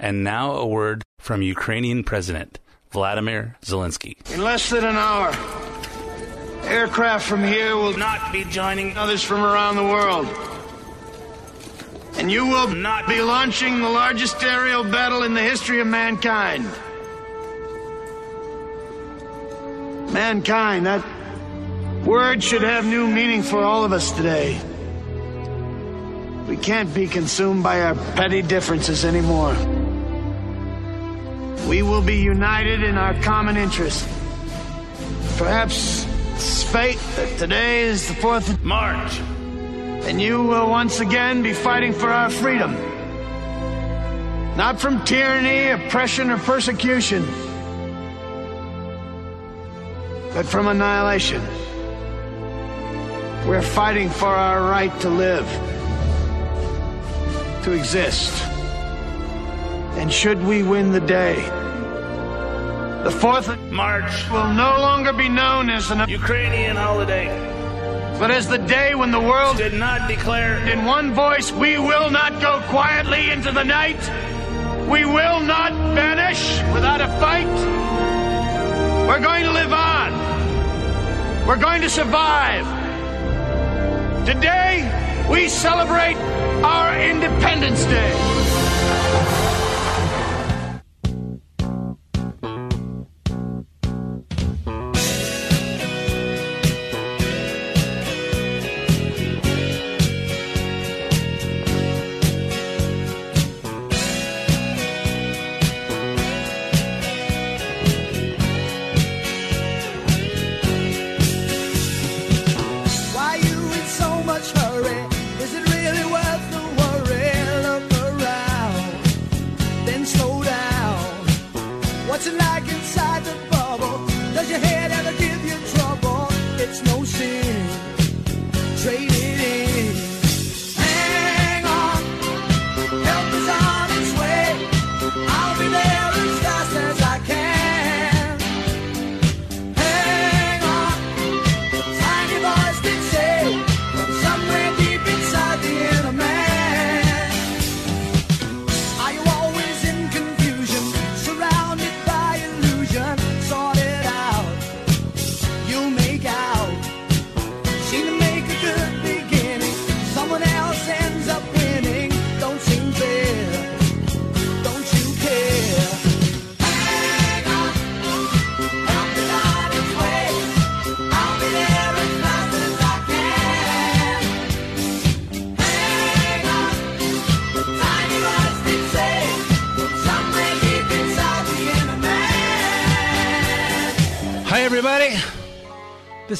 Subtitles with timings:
[0.00, 2.58] And now a word from Ukrainian President
[2.90, 4.16] Vladimir Zelensky.
[4.32, 5.30] In less than an hour,
[6.64, 10.26] aircraft from here will not be joining others from around the world.
[12.16, 16.64] And you will not be launching the largest aerial battle in the history of mankind.
[20.14, 21.04] Mankind, that
[22.06, 24.58] word should have new meaning for all of us today.
[26.48, 29.54] We can't be consumed by our petty differences anymore.
[31.68, 34.06] We will be united in our common interest.
[35.38, 39.18] Perhaps it's fate that today is the 4th of March,
[40.08, 42.72] and you will once again be fighting for our freedom.
[44.56, 47.22] Not from tyranny, oppression, or persecution,
[50.34, 51.40] but from annihilation.
[53.46, 55.46] We're fighting for our right to live,
[57.64, 58.59] to exist.
[60.00, 61.34] And should we win the day,
[63.04, 67.28] the 4th of March will no longer be known as an Ukrainian holiday,
[68.18, 72.08] but as the day when the world did not declare in one voice, we will
[72.08, 74.00] not go quietly into the night.
[74.88, 77.56] We will not vanish without a fight.
[79.06, 81.46] We're going to live on.
[81.46, 82.64] We're going to survive.
[84.24, 86.16] Today, we celebrate
[86.64, 88.69] our Independence Day.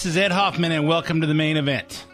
[0.00, 2.06] This is Ed Hoffman, and welcome to the main event.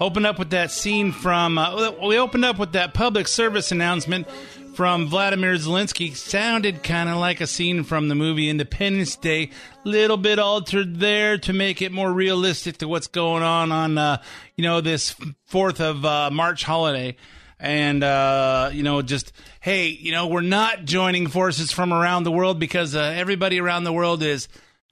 [0.00, 1.56] Open up with that scene from.
[1.56, 4.28] Uh, we opened up with that public service announcement
[4.74, 6.14] from Vladimir Zelensky.
[6.14, 9.48] Sounded kind of like a scene from the movie Independence Day.
[9.82, 14.20] Little bit altered there to make it more realistic to what's going on on, uh,
[14.54, 15.16] you know, this
[15.46, 17.16] Fourth of uh, March holiday.
[17.58, 22.30] And uh, you know, just hey, you know, we're not joining forces from around the
[22.30, 24.48] world because uh, everybody around the world is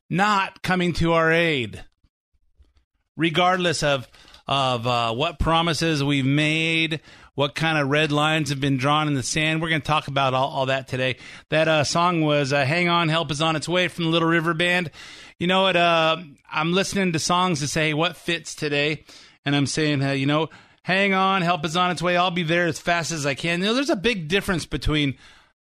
[0.09, 1.85] not coming to our aid
[3.17, 4.09] regardless of
[4.47, 7.01] of uh, what promises we've made,
[7.35, 9.63] what kind of red lines have been drawn in the sand.
[9.63, 11.17] We're going to talk about all, all that today.
[11.49, 14.29] That uh, song was uh, "Hang On, Help Is On Its Way" from the Little
[14.29, 14.91] River Band.
[15.39, 15.77] You know what?
[15.77, 16.19] Uh,
[16.51, 19.05] I'm listening to songs to say what fits today,
[19.45, 20.51] and I'm saying, you know,
[20.83, 23.61] "Hang On, Help Is On Its Way." I'll be there as fast as I can.
[23.61, 25.17] You know, there's a big difference between,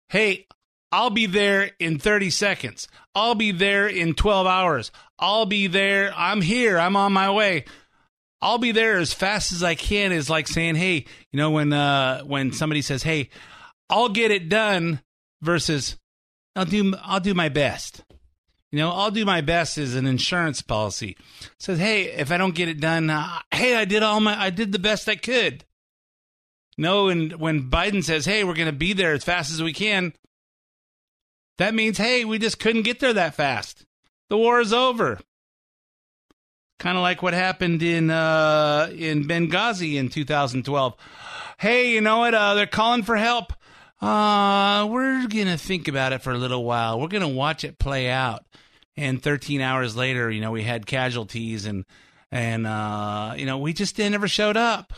[0.09, 0.47] "Hey,
[0.93, 2.89] I'll be there in 30 seconds.
[3.15, 4.91] I'll be there in 12 hours.
[5.21, 6.13] I'll be there.
[6.17, 6.79] I'm here.
[6.79, 7.67] I'm on my way.
[8.43, 11.73] I'll be there as fast as I can is like saying, "Hey, you know when
[11.73, 13.29] uh when somebody says, "Hey,
[13.91, 15.03] I'll get it done"
[15.43, 15.97] versus
[16.57, 18.03] I'll do I'll do my best.
[18.73, 21.17] You know, I'll do my best is an insurance policy.
[21.59, 24.49] says, "Hey, if I don't get it done, uh, hey, I did all my I
[24.49, 25.65] did the best I could."
[26.79, 29.75] No, and when Biden says, "Hey, we're going to be there as fast as we
[29.75, 30.15] can,"
[31.59, 33.85] that means, "Hey, we just couldn't get there that fast.
[34.31, 35.19] The war is over."
[36.79, 40.95] Kind of like what happened in uh, in Benghazi in 2012.
[41.59, 42.33] Hey, you know what?
[42.35, 43.53] Uh, they're calling for help.
[44.01, 46.99] Uh, we're gonna think about it for a little while.
[46.99, 48.47] We're gonna watch it play out.
[48.97, 51.85] And 13 hours later, you know, we had casualties, and
[52.31, 54.95] and uh, you know, we just never showed up.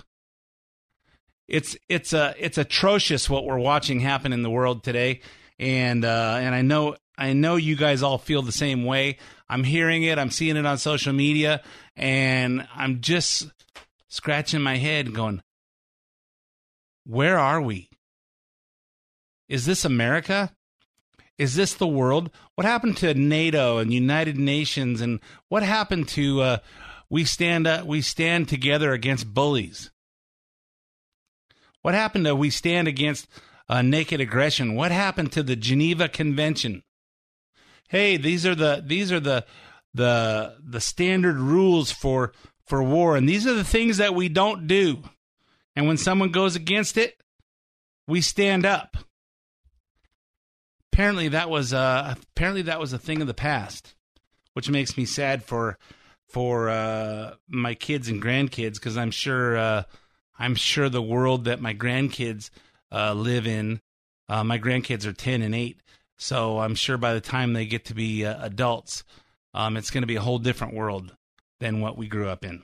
[1.49, 5.20] it's it's a it's atrocious what we're watching happen in the world today,
[5.58, 9.19] and uh, and I know I know you guys all feel the same way.
[9.49, 11.63] I'm hearing it, I'm seeing it on social media,
[11.95, 13.49] and I'm just
[14.09, 15.41] scratching my head, going,
[17.05, 17.91] "Where are we?
[19.49, 20.53] Is this America?"
[21.39, 22.31] Is this the world?
[22.57, 26.59] What happened to NATO and United Nations, and what happened to uh,
[27.09, 29.93] we stand up, we stand together against bullies?
[31.83, 33.29] What happened to we stand against
[33.69, 34.75] uh, naked aggression?
[34.75, 36.83] What happened to the Geneva Convention?
[37.93, 39.44] Hey, these are the these are the
[39.93, 42.33] the the standard rules for
[42.65, 45.03] for war, and these are the things that we don't do.
[45.77, 47.23] And when someone goes against it,
[48.09, 48.97] we stand up.
[50.91, 53.95] Apparently, that was uh, apparently that was a thing of the past,
[54.55, 55.77] which makes me sad for
[56.31, 59.83] for uh, my kids and grandkids because I'm sure uh,
[60.38, 62.49] I'm sure the world that my grandkids
[62.91, 63.83] uh, live in,
[64.31, 65.81] uh, my grandkids are 10 and 8.
[66.23, 69.03] So I'm sure by the time they get to be uh, adults,
[69.55, 71.17] um, it's going to be a whole different world
[71.59, 72.63] than what we grew up in.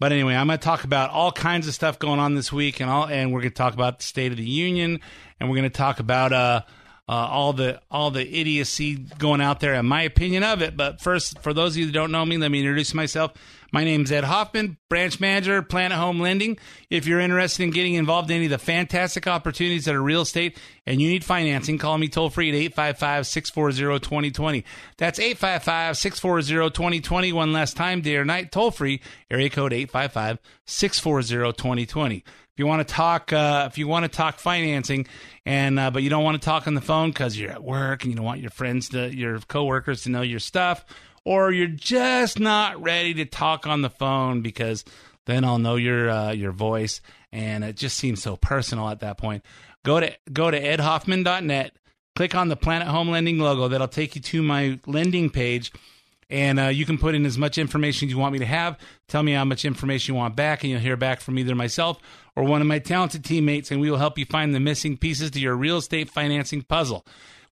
[0.00, 2.80] But anyway, I'm going to talk about all kinds of stuff going on this week,
[2.80, 5.00] and all, and we're going to talk about the State of the Union,
[5.38, 6.62] and we're going to talk about uh,
[7.06, 10.78] uh, all the all the idiocy going out there, and my opinion of it.
[10.78, 13.34] But first, for those of you that don't know me, let me introduce myself.
[13.72, 16.56] My name's Ed Hoffman, branch manager, Planet Home Lending.
[16.88, 20.22] If you're interested in getting involved in any of the fantastic opportunities that are real
[20.22, 24.64] estate and you need financing, call me toll free at 855 640 2020.
[24.96, 27.32] That's 855 640 2020.
[27.32, 32.16] One last time, day or night, toll free, area code 855 640 2020
[32.56, 35.06] if you want to talk uh, if you want to talk financing
[35.44, 38.02] and uh, but you don't want to talk on the phone because you're at work
[38.02, 40.86] and you don't want your friends to your coworkers to know your stuff
[41.26, 44.84] or you're just not ready to talk on the phone because
[45.26, 47.00] then I'll know your uh, your voice
[47.32, 49.44] and it just seems so personal at that point.
[49.84, 51.72] Go to go to edhoffman.net,
[52.14, 55.72] click on the Planet Home Lending logo that'll take you to my lending page
[56.30, 58.78] and uh, you can put in as much information you want me to have.
[59.08, 61.98] Tell me how much information you want back, and you'll hear back from either myself
[62.34, 65.30] or one of my talented teammates, and we will help you find the missing pieces
[65.32, 67.06] to your real estate financing puzzle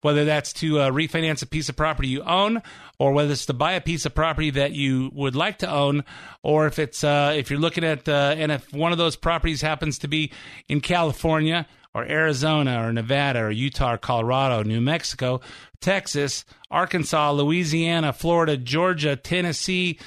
[0.05, 2.61] whether that's to uh, refinance a piece of property you own
[2.99, 6.05] or whether it's to buy a piece of property that you would like to own
[6.43, 9.63] or if it's uh, if you're looking at uh, and if one of those properties
[9.63, 10.31] happens to be
[10.69, 15.41] in California or Arizona or Nevada or Utah or Colorado, New Mexico,
[15.81, 19.99] Texas, Arkansas, Louisiana, Florida, Georgia, Tennessee,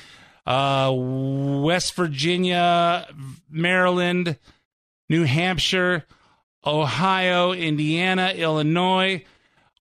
[0.45, 3.07] uh, West Virginia,
[3.49, 4.37] Maryland,
[5.09, 6.05] New Hampshire,
[6.63, 9.23] Ohio, Indiana, Illinois,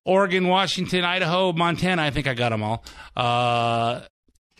[0.07, 2.01] Oregon, Washington, Idaho, Montana.
[2.01, 2.83] I think I got them all.
[3.15, 4.01] Uh,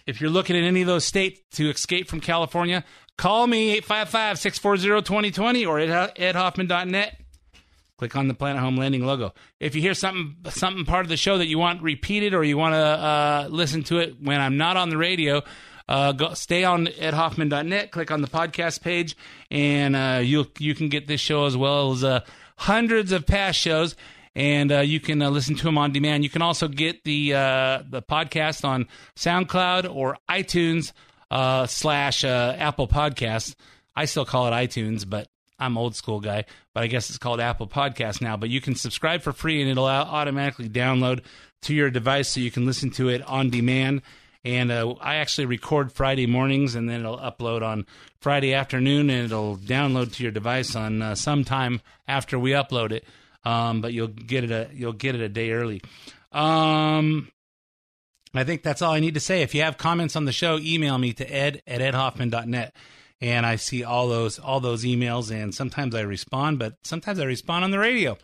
[0.05, 2.83] if you're looking at any of those states to escape from California,
[3.17, 7.21] call me 855 640 2020 or at edhoffman.net.
[7.97, 9.33] Click on the Planet Home Lending logo.
[9.59, 12.57] If you hear something, something part of the show that you want repeated or you
[12.57, 15.43] want to uh, listen to it when I'm not on the radio,
[15.87, 19.15] uh, go, stay on edhoffman.net, click on the podcast page,
[19.49, 22.19] and uh, you you can get this show as well as uh,
[22.57, 23.95] hundreds of past shows
[24.37, 26.23] and uh, you can uh, listen to them on demand.
[26.23, 30.93] You can also get the uh, the podcast on SoundCloud or iTunes
[31.31, 33.55] uh, slash uh, Apple Podcasts.
[33.95, 36.45] I still call it iTunes, but I'm old school guy.
[36.75, 38.37] But I guess it's called Apple Podcast now.
[38.37, 41.23] But you can subscribe for free, and it'll automatically download
[41.63, 44.03] to your device, so you can listen to it on demand.
[44.45, 47.87] And uh, I actually record Friday mornings, and then it'll upload on
[48.19, 53.03] Friday afternoon, and it'll download to your device on sometime after we upload it
[53.47, 55.81] um, but you'll get it a you'll get it a day early.
[56.33, 57.31] Um,
[58.33, 59.41] I think that's all I need to say.
[59.41, 62.75] If you have comments on the show, email me to ed at edhoffman.net.
[63.19, 67.23] And I see all those all those emails, and sometimes I respond, but sometimes I
[67.23, 68.17] respond on the radio.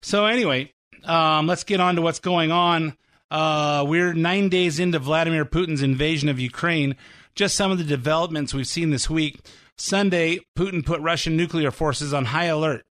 [0.00, 0.72] So anyway,
[1.04, 2.96] um, let's get on to what's going on.
[3.30, 6.96] Uh, we're nine days into Vladimir Putin's invasion of Ukraine.
[7.34, 9.40] Just some of the developments we've seen this week.
[9.76, 12.84] Sunday, Putin put Russian nuclear forces on high alert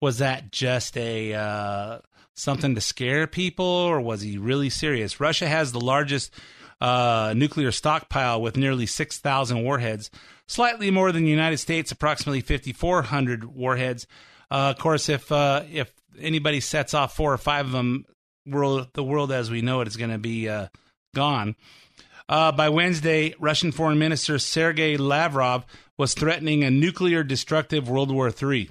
[0.00, 1.98] was that just a uh,
[2.34, 5.20] something to scare people, or was he really serious?
[5.20, 6.32] Russia has the largest
[6.80, 10.10] uh, nuclear stockpile with nearly six thousand warheads,
[10.46, 14.06] slightly more than the United States, approximately fifty four hundred warheads.
[14.50, 18.04] Uh, of course, if uh, if anybody sets off four or five of them,
[18.46, 20.68] world the world as we know it is going to be uh,
[21.14, 21.56] gone.
[22.28, 25.64] Uh, by Wednesday, Russian Foreign Minister Sergei Lavrov
[25.96, 28.68] was threatening a nuclear destructive World War III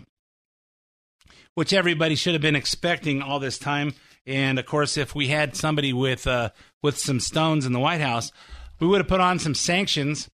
[1.55, 3.93] which everybody should have been expecting all this time.
[4.27, 8.01] And of course, if we had somebody with uh, with some stones in the White
[8.01, 8.31] House,
[8.79, 10.29] we would have put on some sanctions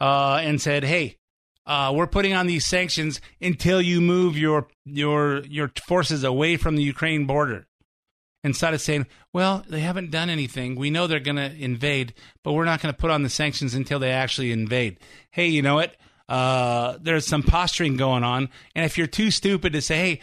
[0.00, 1.16] uh, and said, "Hey,
[1.66, 6.76] uh, we're putting on these sanctions until you move your your your forces away from
[6.76, 7.66] the Ukraine border.
[8.42, 10.74] Instead of saying, well, they haven't done anything.
[10.74, 13.74] We know they're going to invade, but we're not going to put on the sanctions
[13.74, 15.00] until they actually invade.
[15.30, 15.96] Hey, you know what?
[16.28, 20.20] Uh, there's some posturing going on, and if you're too stupid to say, hey,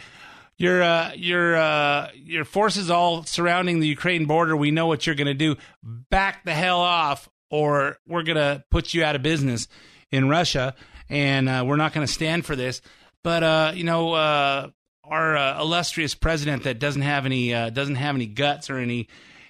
[0.56, 5.16] your uh, your uh, your forces all surrounding the Ukraine border, we know what you're
[5.16, 5.56] going to do.
[5.82, 9.68] Back the hell off, or we're going to put you out of business
[10.10, 10.74] in Russia,
[11.08, 12.80] and uh, we're not going to stand for this.
[13.22, 14.68] But uh, you know, uh,
[15.04, 19.08] our uh, illustrious president that doesn't have any doesn't have any guts or any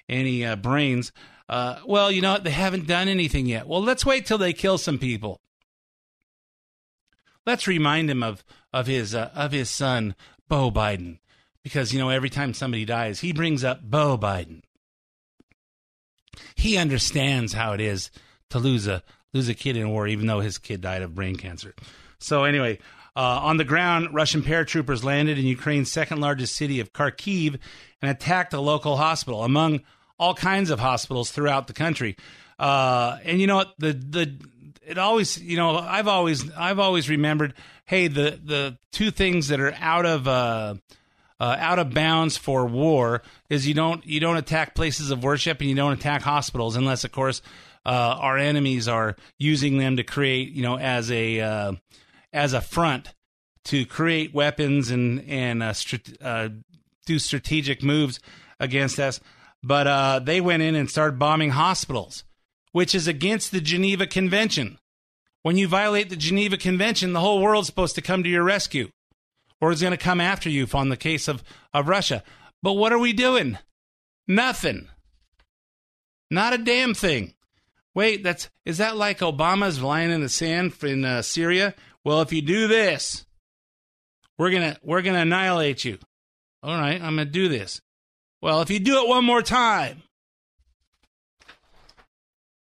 [0.09, 1.11] any brains.
[1.49, 2.43] Well, you know what?
[2.43, 3.67] They haven't done anything yet.
[3.67, 5.41] Well, let's wait till they kill some people.
[7.45, 10.15] Let's remind him of of his uh, of his son
[10.53, 11.17] Bo Biden,
[11.63, 14.61] because you know every time somebody dies, he brings up Bo Biden.
[16.53, 18.11] He understands how it is
[18.51, 19.01] to lose a
[19.33, 21.73] lose a kid in war, even though his kid died of brain cancer.
[22.19, 22.77] So anyway,
[23.15, 27.57] uh, on the ground, Russian paratroopers landed in Ukraine's second largest city of Kharkiv
[27.99, 29.81] and attacked a local hospital, among
[30.19, 32.15] all kinds of hospitals throughout the country.
[32.59, 33.73] Uh, and you know what?
[33.79, 34.37] The the
[34.85, 37.55] it always you know I've always I've always remembered.
[37.85, 40.75] Hey, the the two things that are out of uh,
[41.39, 45.59] uh, out of bounds for war is you don't you don't attack places of worship
[45.59, 47.41] and you don't attack hospitals unless of course
[47.85, 51.73] uh, our enemies are using them to create you know as a uh,
[52.31, 53.13] as a front
[53.65, 56.47] to create weapons and and uh, strat- uh,
[57.05, 58.21] do strategic moves
[58.61, 59.19] against us.
[59.61, 62.23] But they went in and started bombing hospitals,
[62.71, 64.77] which is against the Geneva Convention.
[65.43, 68.89] When you violate the Geneva Convention, the whole world's supposed to come to your rescue,
[69.61, 72.23] or is going to come after you on the case of of Russia.
[72.61, 73.57] But what are we doing?
[74.27, 74.87] Nothing.
[76.31, 77.33] Not a damn thing.
[77.93, 81.75] Wait, that's is that like Obama's lying in the sand in uh, Syria?
[82.03, 83.25] Well, if you do this,
[84.37, 85.99] we're gonna we're gonna annihilate you.
[86.63, 87.81] All right, I'm gonna do this.
[88.41, 90.03] Well, if you do it one more time,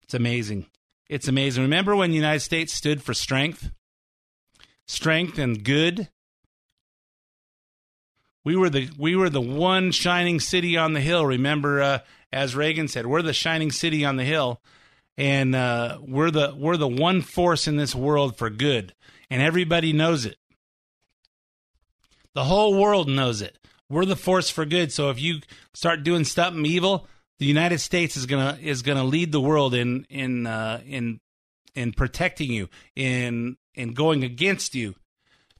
[0.02, 0.66] it's amazing.
[1.10, 1.64] It's amazing.
[1.64, 3.70] Remember when the United States stood for strength,
[4.86, 6.08] strength and good.
[8.44, 11.26] We were the we were the one shining city on the hill.
[11.26, 11.98] Remember, uh,
[12.32, 14.62] as Reagan said, we're the shining city on the hill,
[15.18, 18.94] and uh, we're the we're the one force in this world for good
[19.30, 20.36] and everybody knows it.
[22.34, 23.56] The whole world knows it.
[23.88, 24.92] We're the force for good.
[24.92, 25.40] So if you
[25.72, 27.06] start doing something evil,
[27.40, 31.20] the United States is gonna is gonna lead the world in in uh, in
[31.74, 34.94] in protecting you, in in going against you,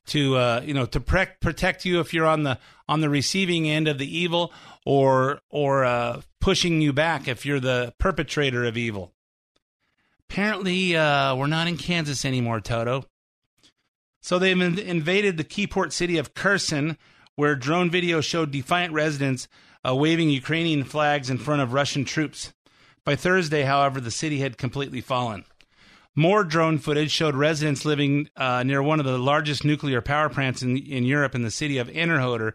[0.09, 3.69] to uh, you know to pre- protect you if you're on the on the receiving
[3.69, 4.53] end of the evil,
[4.85, 9.15] or or uh, pushing you back if you're the perpetrator of evil.
[10.29, 13.07] Apparently, uh, we're not in Kansas anymore, Toto.
[14.21, 16.99] So they've invaded the key port city of Kherson,
[17.41, 19.49] where drone video showed defiant residents
[19.83, 22.53] uh, waving Ukrainian flags in front of Russian troops.
[23.03, 25.47] By Thursday, however, the city had completely fallen.
[26.15, 30.61] More drone footage showed residents living uh, near one of the largest nuclear power plants
[30.61, 32.53] in, in Europe in the city of Enerhodar,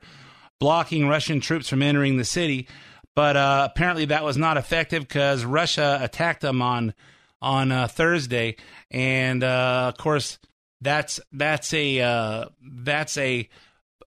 [0.59, 2.67] blocking Russian troops from entering the city.
[3.15, 6.93] But uh, apparently, that was not effective because Russia attacked them on
[7.41, 8.57] on uh, Thursday,
[8.91, 10.37] and uh, of course,
[10.79, 13.49] that's that's a uh, that's a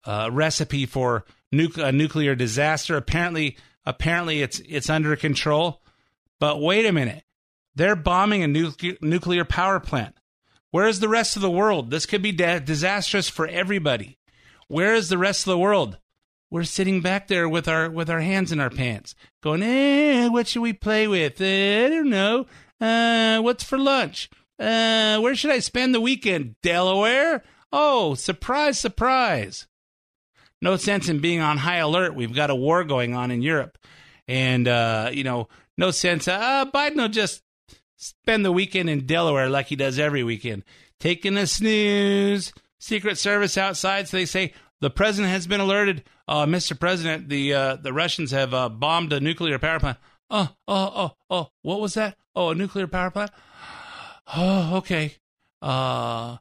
[0.05, 2.97] uh, recipe for nu- a nuclear disaster.
[2.97, 5.83] Apparently, apparently it's it's under control.
[6.40, 7.25] But wait a minute,
[7.75, 10.14] they're bombing a nu- nuclear power plant.
[10.71, 11.90] Where is the rest of the world?
[11.90, 14.19] This could be disastrous for everybody.
[14.69, 15.99] Where is the rest of the world?
[16.50, 20.47] We're sitting back there with our with our hands in our pants, going, "Eh, what
[20.49, 21.40] should we play with?
[21.40, 22.47] Uh, I don't know.
[22.81, 24.31] Uh, what's for lunch?
[24.59, 26.57] Uh, where should I spend the weekend?
[26.62, 27.45] Delaware?
[27.73, 29.67] Oh, surprise, surprise.
[30.61, 32.15] No sense in being on high alert.
[32.15, 33.79] We've got a war going on in Europe.
[34.27, 36.29] And, uh, you know, no sense.
[36.29, 37.43] Uh, Biden will just
[37.97, 40.65] spend the weekend in Delaware like he does every weekend,
[40.99, 42.53] taking a snooze.
[42.79, 46.05] Secret Service outside, so they say the president has been alerted.
[46.27, 46.79] Uh, Mr.
[46.79, 49.99] President, the uh, the Russians have uh, bombed a nuclear power plant.
[50.31, 52.17] Oh, oh, oh, oh, what was that?
[52.37, 53.31] Oh, a nuclear power plant.
[54.37, 55.15] Oh, okay.
[55.62, 56.37] Uh,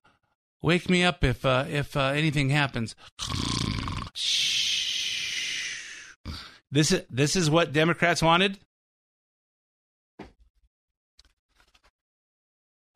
[0.61, 2.97] wake me up if uh, if uh, anything happens.
[6.71, 8.59] This is this is what Democrats wanted.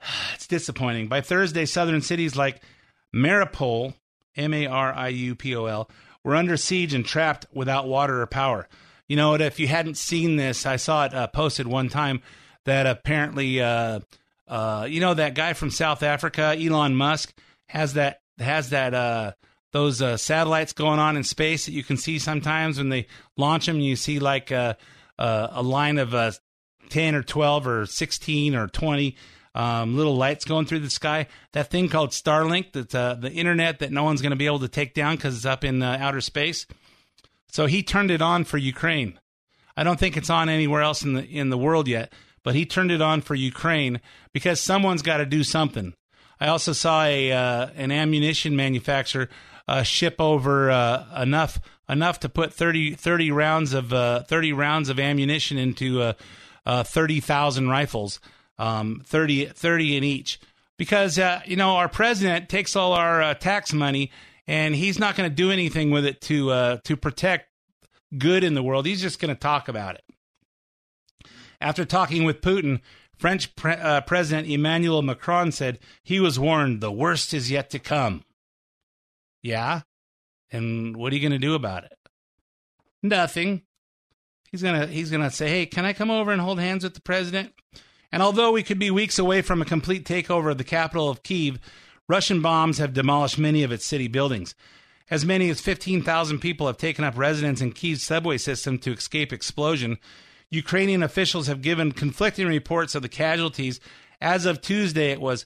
[0.34, 1.08] It's disappointing.
[1.08, 2.62] By Thursday, southern cities like
[3.16, 3.94] Maripol,
[4.36, 5.90] M A R I U P O L,
[6.24, 8.68] were under siege and trapped without water or power.
[9.08, 12.22] You know, if you hadn't seen this, I saw it uh, posted one time
[12.66, 14.00] that apparently uh,
[14.48, 17.34] uh, you know that guy from South Africa, Elon Musk,
[17.68, 19.34] has that has that uh,
[19.72, 23.66] those uh, satellites going on in space that you can see sometimes when they launch
[23.66, 23.80] them.
[23.80, 24.78] You see like a,
[25.18, 26.32] a, a line of uh,
[26.90, 29.16] ten or twelve or sixteen or twenty
[29.54, 31.28] um, little lights going through the sky.
[31.54, 34.60] That thing called Starlink, that's uh, the internet that no one's going to be able
[34.60, 36.66] to take down because it's up in uh, outer space.
[37.50, 39.20] So he turned it on for Ukraine.
[39.76, 42.14] I don't think it's on anywhere else in the in the world yet,
[42.44, 44.02] but he turned it on for Ukraine
[44.34, 45.94] because someone's got to do something.
[46.40, 49.30] I also saw a uh, an ammunition manufacturer
[49.68, 54.90] uh, ship over uh, enough enough to put 30, 30 rounds of uh, thirty rounds
[54.90, 56.14] of ammunition into uh,
[56.66, 58.20] uh, thirty thousand rifles,
[58.58, 60.40] um, 30, 30 in each.
[60.78, 64.10] Because you know our president takes all our tax money
[64.48, 67.52] and he's not going to do anything with it to to protect
[68.18, 68.86] good in the world.
[68.86, 70.04] He's just going to talk about it.
[71.60, 72.82] After talking with Putin,
[73.22, 77.80] French pre- uh, President Emmanuel Macron said he was warned the worst is yet to
[77.80, 78.24] come.
[79.42, 79.82] Yeah?
[80.52, 81.94] And what are you going to do about it?
[83.02, 83.64] Nothing.
[84.52, 86.84] He's going to he's going to say, "Hey, can I come over and hold hands
[86.84, 87.54] with the president?"
[88.12, 91.24] And although we could be weeks away from a complete takeover of the capital of
[91.24, 91.60] Kiev,
[92.10, 94.54] Russian bombs have demolished many of its city buildings.
[95.10, 99.32] As many as 15,000 people have taken up residence in Kiev's subway system to escape
[99.32, 99.98] explosion.
[100.50, 103.80] Ukrainian officials have given conflicting reports of the casualties.
[104.20, 105.46] As of Tuesday, it was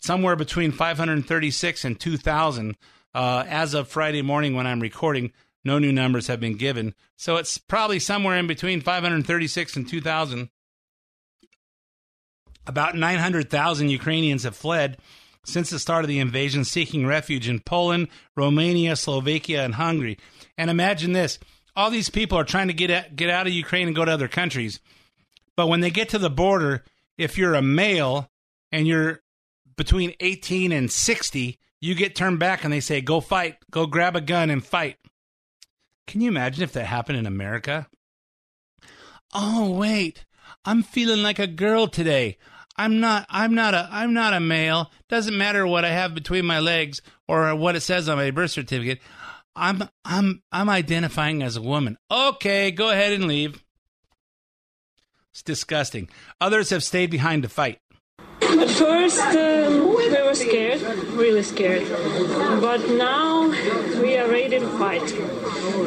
[0.00, 2.76] somewhere between 536 and 2,000.
[3.16, 5.32] Uh, as of Friday morning, when I'm recording,
[5.64, 6.94] no new numbers have been given.
[7.16, 10.50] So it's probably somewhere in between 536 and 2,000.
[12.66, 14.98] About 900,000 Ukrainians have fled
[15.46, 20.18] since the start of the invasion, seeking refuge in Poland, Romania, Slovakia, and Hungary.
[20.58, 21.38] And imagine this
[21.74, 24.12] all these people are trying to get at, get out of Ukraine and go to
[24.12, 24.78] other countries.
[25.56, 26.84] But when they get to the border,
[27.16, 28.30] if you're a male
[28.70, 29.22] and you're
[29.74, 33.56] between 18 and 60, you get turned back and they say, "Go fight.
[33.70, 34.96] Go grab a gun and fight."
[36.06, 37.88] Can you imagine if that happened in America?
[39.34, 40.24] Oh, wait.
[40.64, 42.38] I'm feeling like a girl today.
[42.78, 44.90] I'm not I'm not a I'm not a male.
[45.08, 48.50] Doesn't matter what I have between my legs or what it says on my birth
[48.50, 49.00] certificate.
[49.54, 51.96] I'm I'm I'm identifying as a woman.
[52.10, 53.64] Okay, go ahead and leave.
[55.32, 56.08] It's disgusting.
[56.40, 57.80] Others have stayed behind to fight.
[58.42, 61.88] At first, um, we were scared, really scared.
[62.60, 63.48] But now
[64.02, 65.10] we are ready to fight,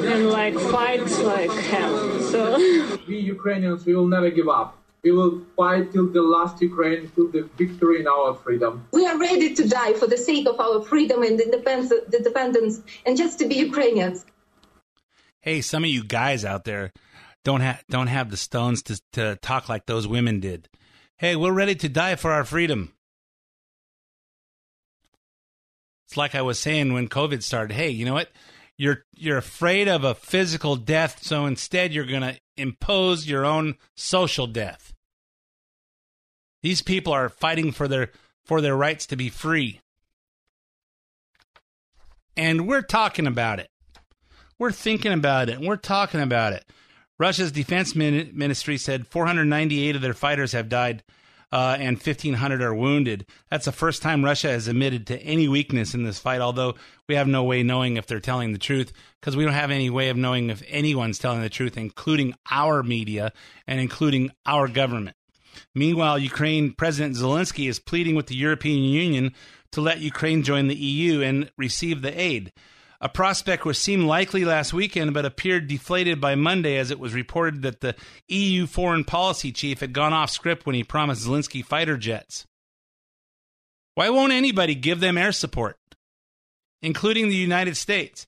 [0.05, 2.19] and like fight like hell.
[2.21, 2.57] So
[3.07, 4.77] we Ukrainians, we will never give up.
[5.03, 8.85] We will fight till the last Ukraine, till the victory in our freedom.
[8.91, 12.81] We are ready to die for the sake of our freedom and independence, the independence,
[13.05, 14.25] and just to be Ukrainians.
[15.41, 16.91] Hey, some of you guys out there
[17.45, 20.67] don't have don't have the stones to to talk like those women did.
[21.19, 22.93] Hey, we're ready to die for our freedom.
[26.07, 27.73] It's like I was saying when COVID started.
[27.73, 28.31] Hey, you know what?
[28.77, 33.75] You're you're afraid of a physical death, so instead you're going to impose your own
[33.97, 34.93] social death.
[36.63, 38.11] These people are fighting for their
[38.45, 39.81] for their rights to be free.
[42.37, 43.69] And we're talking about it.
[44.57, 45.57] We're thinking about it.
[45.57, 46.63] And we're talking about it.
[47.19, 51.03] Russia's defense ministry said 498 of their fighters have died
[51.51, 53.25] uh, and 1,500 are wounded.
[53.49, 56.75] That's the first time Russia has admitted to any weakness in this fight, although
[57.07, 59.89] we have no way knowing if they're telling the truth because we don't have any
[59.89, 63.33] way of knowing if anyone's telling the truth, including our media
[63.67, 65.15] and including our government.
[65.73, 69.33] Meanwhile, Ukraine President Zelensky is pleading with the European Union
[69.71, 72.53] to let Ukraine join the EU and receive the aid.
[73.01, 77.13] A prospect which seemed likely last weekend but appeared deflated by Monday as it was
[77.13, 77.95] reported that the
[78.27, 82.45] EU foreign policy chief had gone off script when he promised Zelensky fighter jets.
[83.95, 85.77] Why won't anybody give them air support,
[86.81, 88.27] including the United States?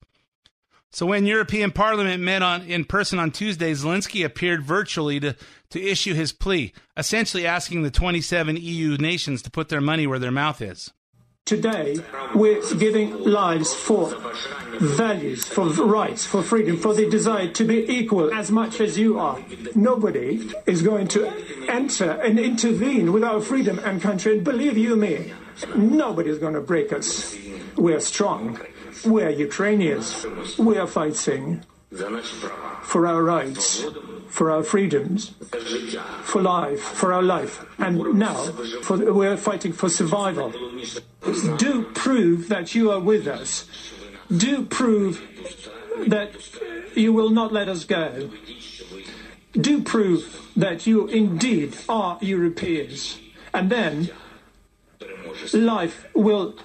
[0.93, 5.35] So when European Parliament met on in person on Tuesday, Zelensky appeared virtually to,
[5.69, 10.19] to issue his plea, essentially asking the 27 EU nations to put their money where
[10.19, 10.91] their mouth is.
[11.45, 11.97] Today,
[12.33, 14.15] we're giving lives for
[14.79, 19.19] values, for rights, for freedom, for the desire to be equal as much as you
[19.19, 19.37] are.
[19.75, 21.27] Nobody is going to
[21.67, 24.37] enter and intervene with our freedom and country.
[24.37, 25.33] And believe you me,
[25.75, 27.35] nobody is going to break us.
[27.75, 28.57] We're strong.
[29.03, 30.25] We're Ukrainians.
[30.57, 31.65] We are fighting
[32.83, 33.83] for our rights,
[34.29, 35.33] for our freedoms,
[36.23, 37.65] for life, for our life.
[37.79, 38.35] And now,
[38.83, 40.53] for, we're fighting for survival.
[41.57, 43.67] Do prove that you are with us.
[44.35, 45.21] Do prove
[46.07, 46.31] that
[46.95, 48.31] you will not let us go.
[49.53, 53.19] Do prove that you indeed are Europeans.
[53.53, 54.09] And then
[55.53, 56.55] life will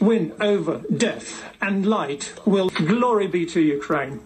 [0.00, 2.70] win over death, and light will.
[2.70, 4.20] Glory be to Ukraine.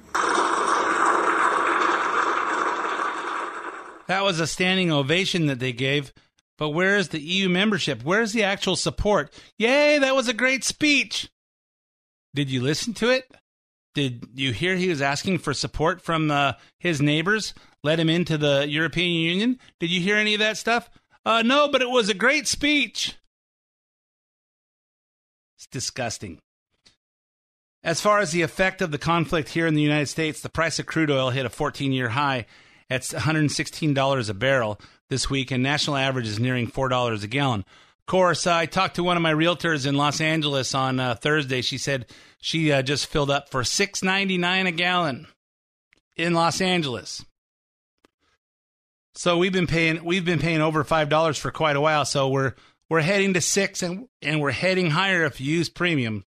[4.07, 6.13] That was a standing ovation that they gave.
[6.57, 8.03] But where is the EU membership?
[8.05, 9.33] Where's the actual support?
[9.59, 11.29] Yay, that was a great speech.
[12.35, 13.31] Did you listen to it?
[13.95, 17.55] Did you hear he was asking for support from uh, his neighbors?
[17.83, 19.59] Let him into the European Union?
[19.79, 20.91] Did you hear any of that stuff?
[21.25, 23.17] Uh, no, but it was a great speech.
[25.65, 26.41] It's disgusting.
[27.83, 30.79] As far as the effect of the conflict here in the United States, the price
[30.79, 32.47] of crude oil hit a 14 year high
[32.91, 37.61] at $116 a barrel this week, and national average is nearing $4 a gallon.
[37.61, 41.63] Of course, I talked to one of my realtors in Los Angeles on uh, Thursday.
[41.63, 42.07] She said
[42.41, 45.27] she uh, just filled up for $6.99 a gallon
[46.17, 47.25] in Los Angeles.
[49.15, 52.05] So we've been paying we've been paying over five dollars for quite a while.
[52.05, 52.55] So we're
[52.89, 56.25] we're heading to six and and we're heading higher if you use premium.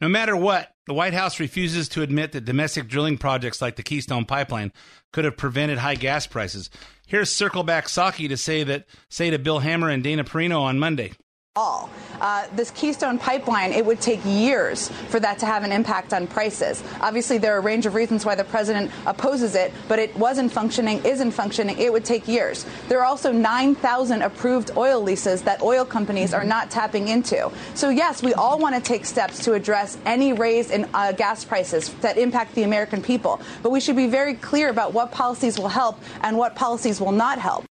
[0.00, 3.82] No matter what, the White House refuses to admit that domestic drilling projects like the
[3.82, 4.72] Keystone Pipeline
[5.12, 6.70] could have prevented high gas prices.
[7.06, 11.12] Here's Circleback Psaki to say that say to Bill Hemmer and Dana Perino on Monday
[11.60, 11.90] all.
[12.20, 16.26] Uh, this Keystone pipeline, it would take years for that to have an impact on
[16.26, 16.82] prices.
[17.00, 20.50] Obviously, there are a range of reasons why the president opposes it, but it wasn't
[20.52, 21.78] functioning, isn't functioning.
[21.78, 22.66] It would take years.
[22.88, 27.50] There are also 9,000 approved oil leases that oil companies are not tapping into.
[27.74, 31.44] So, yes, we all want to take steps to address any raise in uh, gas
[31.44, 35.58] prices that impact the American people, but we should be very clear about what policies
[35.58, 37.64] will help and what policies will not help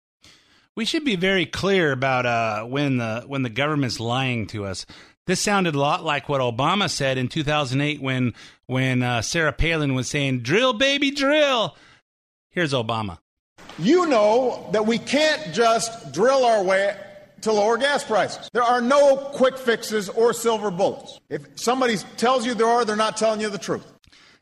[0.79, 4.85] we should be very clear about uh, when the when the government's lying to us.
[5.27, 8.33] This sounded a lot like what Obama said in 2008 when
[8.65, 11.75] when uh, Sarah Palin was saying "drill, baby, drill."
[12.47, 13.17] Here's Obama.
[13.77, 16.95] You know that we can't just drill our way
[17.41, 18.49] to lower gas prices.
[18.53, 21.19] There are no quick fixes or silver bullets.
[21.29, 23.85] If somebody tells you there are, they're not telling you the truth.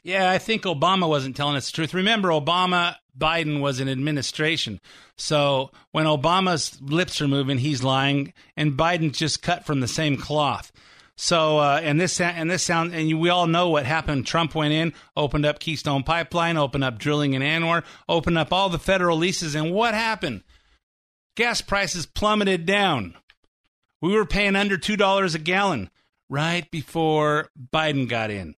[0.04, 1.95] Yeah, I think Obama wasn't telling us the truth.
[1.95, 4.80] Remember, Obama Biden was an administration.
[5.17, 10.17] So when Obama's lips are moving, he's lying, and Biden's just cut from the same
[10.17, 10.71] cloth.
[11.15, 14.27] So uh, and this and this sound and we all know what happened.
[14.27, 18.69] Trump went in, opened up Keystone Pipeline, opened up drilling in ANWR, opened up all
[18.69, 20.43] the federal leases, and what happened?
[21.36, 23.15] Gas prices plummeted down.
[23.99, 25.89] We were paying under two dollars a gallon
[26.30, 28.53] right before Biden got in.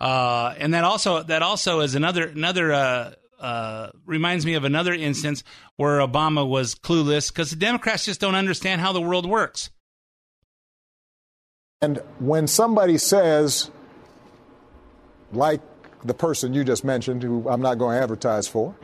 [0.00, 3.12] Uh, and that also that also is another another uh,
[3.42, 5.42] uh, reminds me of another instance
[5.76, 9.70] where Obama was clueless because the Democrats just don't understand how the world works.
[11.82, 13.70] And when somebody says,
[15.32, 15.60] like
[16.04, 18.76] the person you just mentioned, who I'm not going to advertise for,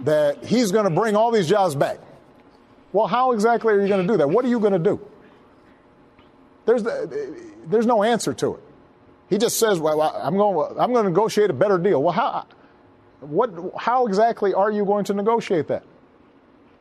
[0.00, 1.98] that he's going to bring all these jobs back.
[2.92, 4.28] Well, how exactly are you going to do that?
[4.28, 5.00] What are you going to do?
[6.66, 6.82] There's,
[7.66, 8.62] there's no answer to it.
[9.30, 12.02] He just says, well, I'm going, I'm going to negotiate a better deal.
[12.02, 12.46] Well, how,
[13.20, 15.82] what, how exactly are you going to negotiate that?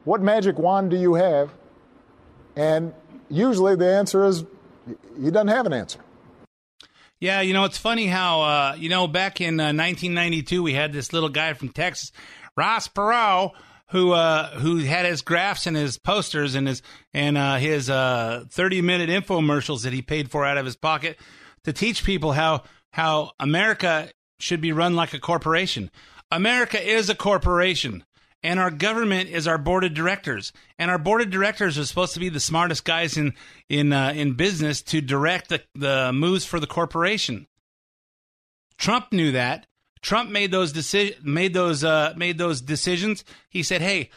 [0.04, 1.52] What magic wand do you have?
[2.56, 2.94] And
[3.30, 4.46] usually the answer is
[5.22, 6.00] he doesn't have an answer.
[7.20, 10.94] Yeah, you know, it's funny how, uh, you know, back in uh, 1992, we had
[10.94, 12.12] this little guy from Texas,
[12.56, 13.52] Ross Perot,
[13.90, 16.82] who uh, who had his graphs and his posters and his
[17.14, 21.18] and uh, his uh, 30 minute infomercials that he paid for out of his pocket
[21.64, 25.90] to teach people how how America should be run like a corporation.
[26.32, 28.04] America is a corporation
[28.44, 30.54] and our government is our board of directors.
[30.78, 33.34] And our board of directors are supposed to be the smartest guys in
[33.70, 37.48] in uh, in business to direct the, the moves for the corporation.
[38.78, 39.66] Trump knew that.
[40.02, 43.24] Trump made those deci- made those uh, made those decisions.
[43.50, 44.10] He said hey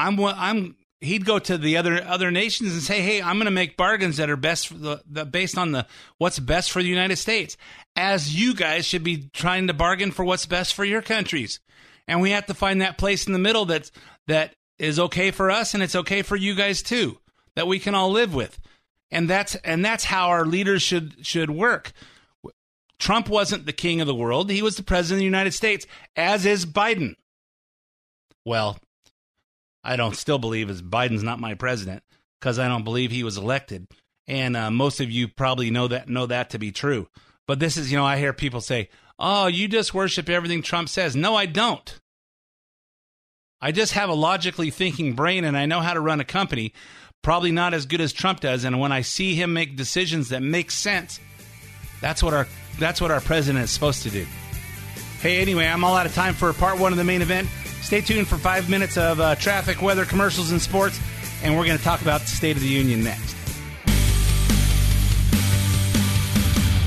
[0.00, 3.50] i'm i'm he'd go to the other other nations and say hey i'm going to
[3.50, 5.86] make bargains that are best for the, the based on the
[6.18, 7.56] what's best for the united states
[7.96, 11.60] as you guys should be trying to bargain for what's best for your countries.
[12.06, 13.92] And we have to find that place in the middle that's
[14.26, 17.18] that is okay for us and it's okay for you guys too,
[17.56, 18.58] that we can all live with.
[19.10, 21.92] And that's and that's how our leaders should should work.
[22.98, 24.50] Trump wasn't the king of the world.
[24.50, 25.86] He was the president of the United States,
[26.16, 27.14] as is Biden.
[28.44, 28.78] Well,
[29.82, 32.02] I don't still believe as Biden's not my president
[32.40, 33.86] because I don't believe he was elected.
[34.26, 37.08] And uh, most of you probably know that know that to be true.
[37.46, 40.88] But this is, you know, I hear people say, oh, you just worship everything Trump
[40.88, 41.16] says.
[41.16, 42.00] No, I don't.
[43.60, 46.72] I just have a logically thinking brain and I know how to run a company,
[47.22, 48.64] probably not as good as Trump does.
[48.64, 51.20] And when I see him make decisions that make sense,
[52.00, 52.46] that's what our
[52.78, 54.26] that's what our president is supposed to do.
[55.20, 57.48] Hey, anyway, I'm all out of time for part one of the main event.
[57.82, 61.00] Stay tuned for five minutes of uh, traffic, weather, commercials, and sports,
[61.42, 63.36] and we're going to talk about the State of the Union next.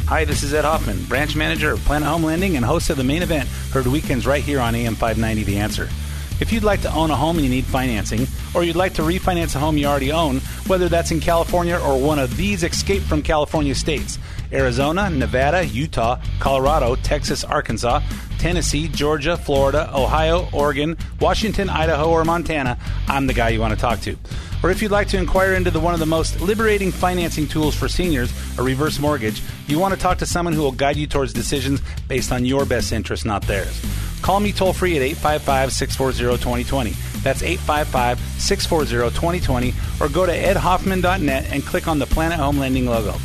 [0.07, 3.03] Hi, this is Ed Hoffman, branch manager of Planet Home Lending and host of the
[3.03, 5.89] main event, heard weekends right here on AM 590 The Answer.
[6.39, 9.01] If you'd like to own a home and you need financing, or you'd like to
[9.01, 13.01] refinance a home you already own, whether that's in California or one of these escape
[13.01, 14.19] from California states,
[14.53, 18.01] Arizona, Nevada, Utah, Colorado, Texas, Arkansas,
[18.37, 23.79] Tennessee, Georgia, Florida, Ohio, Oregon, Washington, Idaho, or Montana, I'm the guy you want to
[23.79, 24.17] talk to.
[24.63, 27.75] Or if you'd like to inquire into the one of the most liberating financing tools
[27.75, 31.07] for seniors, a reverse mortgage, you want to talk to someone who will guide you
[31.07, 33.81] towards decisions based on your best interest, not theirs.
[34.21, 36.91] Call me toll free at 855 640 2020.
[37.23, 42.85] That's 855 640 2020, or go to edhoffman.net and click on the Planet Home Lending
[42.85, 43.17] logo.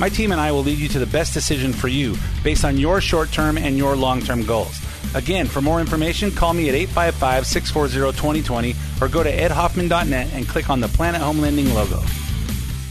[0.00, 2.76] My team and I will lead you to the best decision for you based on
[2.76, 4.80] your short term and your long term goals.
[5.14, 10.48] Again, for more information, call me at 855 640 2020 or go to edhoffman.net and
[10.48, 12.00] click on the Planet Home Lending logo.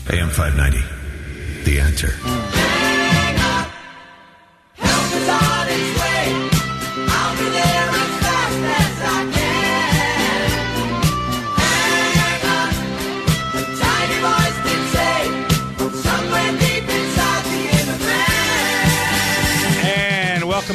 [0.09, 0.79] AM 590.
[1.63, 2.13] The answer.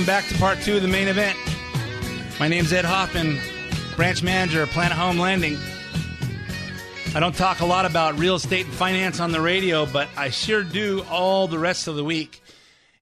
[0.09, 1.37] Back to part two of the main event.
[2.41, 3.39] My name's Ed Hoffman,
[3.95, 5.59] branch manager of Planet Home Lending.
[7.15, 10.31] I don't talk a lot about real estate and finance on the radio, but I
[10.31, 12.41] sure do all the rest of the week.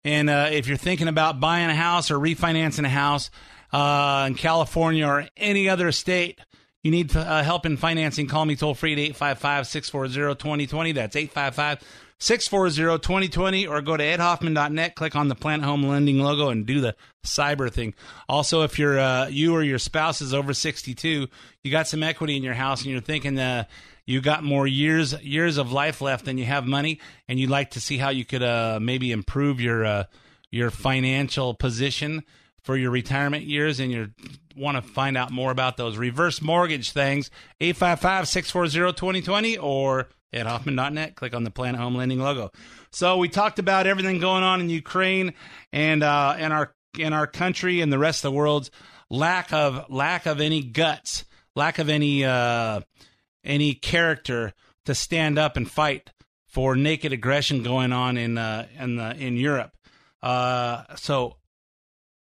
[0.03, 3.31] And uh, if you're thinking about buying a house or refinancing a house
[3.73, 6.41] uh, in California or any other state,
[6.83, 10.91] you need uh, help in financing, call me toll free at 855 640 2020.
[10.91, 11.79] That's 855
[12.19, 16.81] 640 2020, or go to edhoffman.net, click on the Planet Home Lending logo, and do
[16.81, 17.95] the cyber thing.
[18.29, 21.29] Also, if you're uh, you or your spouse is over 62,
[21.63, 23.65] you got some equity in your house, and you're thinking uh,
[24.07, 27.73] you got more years years of life left than you have money, and you'd like
[27.73, 30.05] to see how you could uh, maybe improve your uh,
[30.51, 32.23] your financial position
[32.63, 34.11] for your retirement years, and you
[34.57, 41.15] want to find out more about those reverse mortgage things, 855-640-2020 or edhoffman.net.
[41.15, 42.51] Click on the Planet Home Lending logo.
[42.93, 45.35] So we talked about everything going on in Ukraine
[45.73, 48.71] and uh, and our in our country and the rest of the world's
[49.11, 52.81] lack of lack of any guts, lack of any uh,
[53.45, 54.53] any character
[54.85, 56.11] to stand up and fight
[56.47, 59.73] for naked aggression going on in uh, in the in Europe.
[60.23, 61.37] Uh, so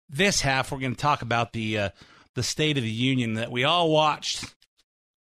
[0.10, 1.90] this half we're going to talk about the uh,
[2.36, 4.54] the State of the Union that we all watched.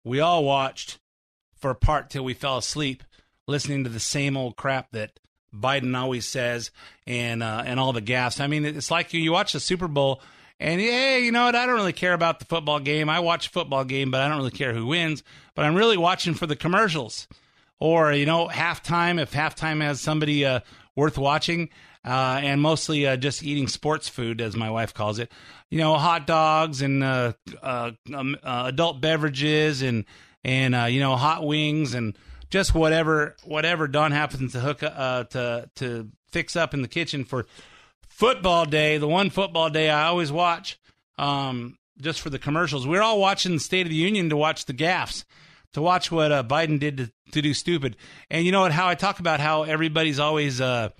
[0.04, 0.98] We all watched
[1.64, 3.02] for a part till we fell asleep,
[3.46, 5.18] listening to the same old crap that
[5.50, 6.70] Biden always says
[7.06, 8.38] and uh, and all the gaffes.
[8.38, 10.20] I mean, it's like you, you watch the Super Bowl
[10.60, 11.56] and hey, you know what?
[11.56, 13.08] I don't really care about the football game.
[13.08, 15.22] I watch football game, but I don't really care who wins.
[15.54, 17.28] But I'm really watching for the commercials
[17.80, 20.60] or you know halftime if halftime has somebody uh,
[20.94, 21.70] worth watching.
[22.04, 25.32] Uh, and mostly uh, just eating sports food, as my wife calls it.
[25.70, 30.04] You know, hot dogs and uh, uh, um, uh, adult beverages and
[30.44, 32.16] and uh, you know hot wings and
[32.50, 37.24] just whatever whatever Don happens to hook uh, to to fix up in the kitchen
[37.24, 37.46] for
[38.08, 38.98] football day.
[38.98, 40.78] The one football day I always watch,
[41.18, 42.86] um, just for the commercials.
[42.86, 45.24] We're all watching the State of the Union to watch the gaffes,
[45.72, 47.96] to watch what uh, Biden did to, to do stupid.
[48.30, 48.72] And you know what?
[48.72, 50.90] How I talk about how everybody's always uh,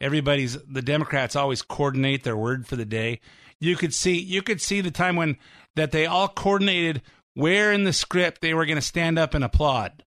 [0.00, 3.20] everybody's the Democrats always coordinate their word for the day.
[3.58, 5.38] You could see you could see the time when
[5.76, 7.02] that they all coordinated
[7.40, 10.04] where in the script they were going to stand up and applaud.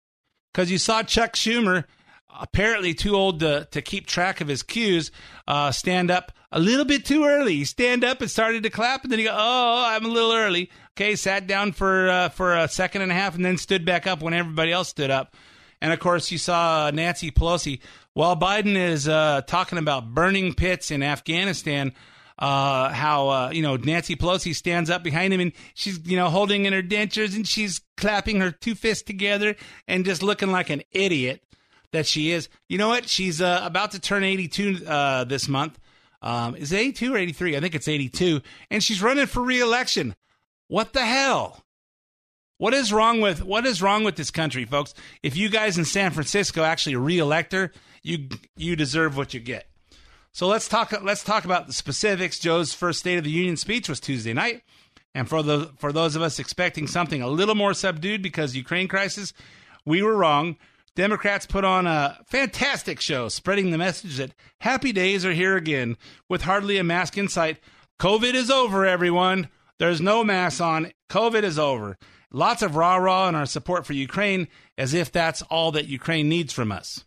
[0.53, 1.85] Because you saw Chuck Schumer,
[2.29, 5.13] apparently too old to, to keep track of his cues,
[5.47, 7.55] uh, stand up a little bit too early.
[7.57, 10.33] He stand up and started to clap, and then he go, "Oh, I'm a little
[10.33, 13.85] early." Okay, sat down for uh, for a second and a half, and then stood
[13.85, 15.37] back up when everybody else stood up.
[15.81, 17.81] And of course, you saw Nancy Pelosi
[18.13, 21.95] while Biden is uh, talking about burning pits in Afghanistan
[22.41, 26.29] uh, how uh, you know Nancy Pelosi stands up behind him and she's you know
[26.29, 29.55] holding in her dentures and she's clapping her two fists together
[29.87, 31.43] and just looking like an idiot
[31.93, 32.49] that she is.
[32.69, 33.09] You know what?
[33.09, 35.79] She's uh, about to turn 82 uh, this month.
[36.23, 37.57] Um, is it 82 or 83?
[37.57, 40.15] I think it's 82, and she's running for re-election.
[40.69, 41.65] What the hell?
[42.59, 44.93] What is wrong with what is wrong with this country, folks?
[45.23, 47.73] If you guys in San Francisco actually re-elect her,
[48.03, 49.70] you you deserve what you get.
[50.33, 50.93] So let's talk.
[51.03, 52.39] Let's talk about the specifics.
[52.39, 54.63] Joe's first State of the Union speech was Tuesday night,
[55.15, 58.89] and for the for those of us expecting something a little more subdued because Ukraine
[58.89, 59.33] crisis,
[59.85, 60.57] we were wrong.
[60.97, 65.97] Democrats put on a fantastic show, spreading the message that happy days are here again,
[66.29, 67.59] with hardly a mask in sight.
[67.99, 69.49] COVID is over, everyone.
[69.79, 70.93] There's no mask on.
[71.09, 71.97] COVID is over.
[72.33, 76.29] Lots of rah rah in our support for Ukraine, as if that's all that Ukraine
[76.29, 77.05] needs from us.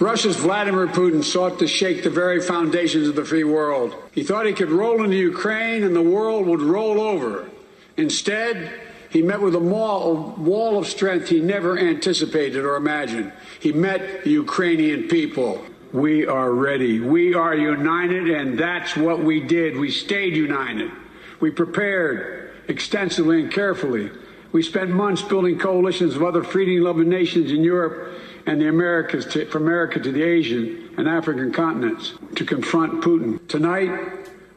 [0.00, 3.94] Russia's Vladimir Putin sought to shake the very foundations of the free world.
[4.12, 7.48] He thought he could roll into Ukraine and the world would roll over.
[7.96, 8.72] Instead,
[9.10, 13.32] he met with a wall, of strength he never anticipated or imagined.
[13.58, 15.64] He met the Ukrainian people.
[15.92, 17.00] We are ready.
[17.00, 19.76] We are united, and that's what we did.
[19.76, 20.92] We stayed united.
[21.40, 24.10] We prepared extensively and carefully.
[24.52, 28.14] We spent months building coalitions of other freedom loving nations in Europe
[28.48, 33.46] and the Americas, to, from America to the Asian and African continents, to confront Putin.
[33.46, 33.90] Tonight,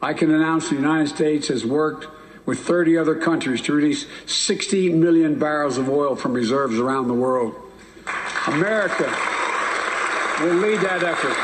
[0.00, 2.06] I can announce the United States has worked
[2.46, 7.14] with 30 other countries to release 60 million barrels of oil from reserves around the
[7.14, 7.54] world.
[8.46, 9.04] America
[10.40, 11.36] will lead that effort,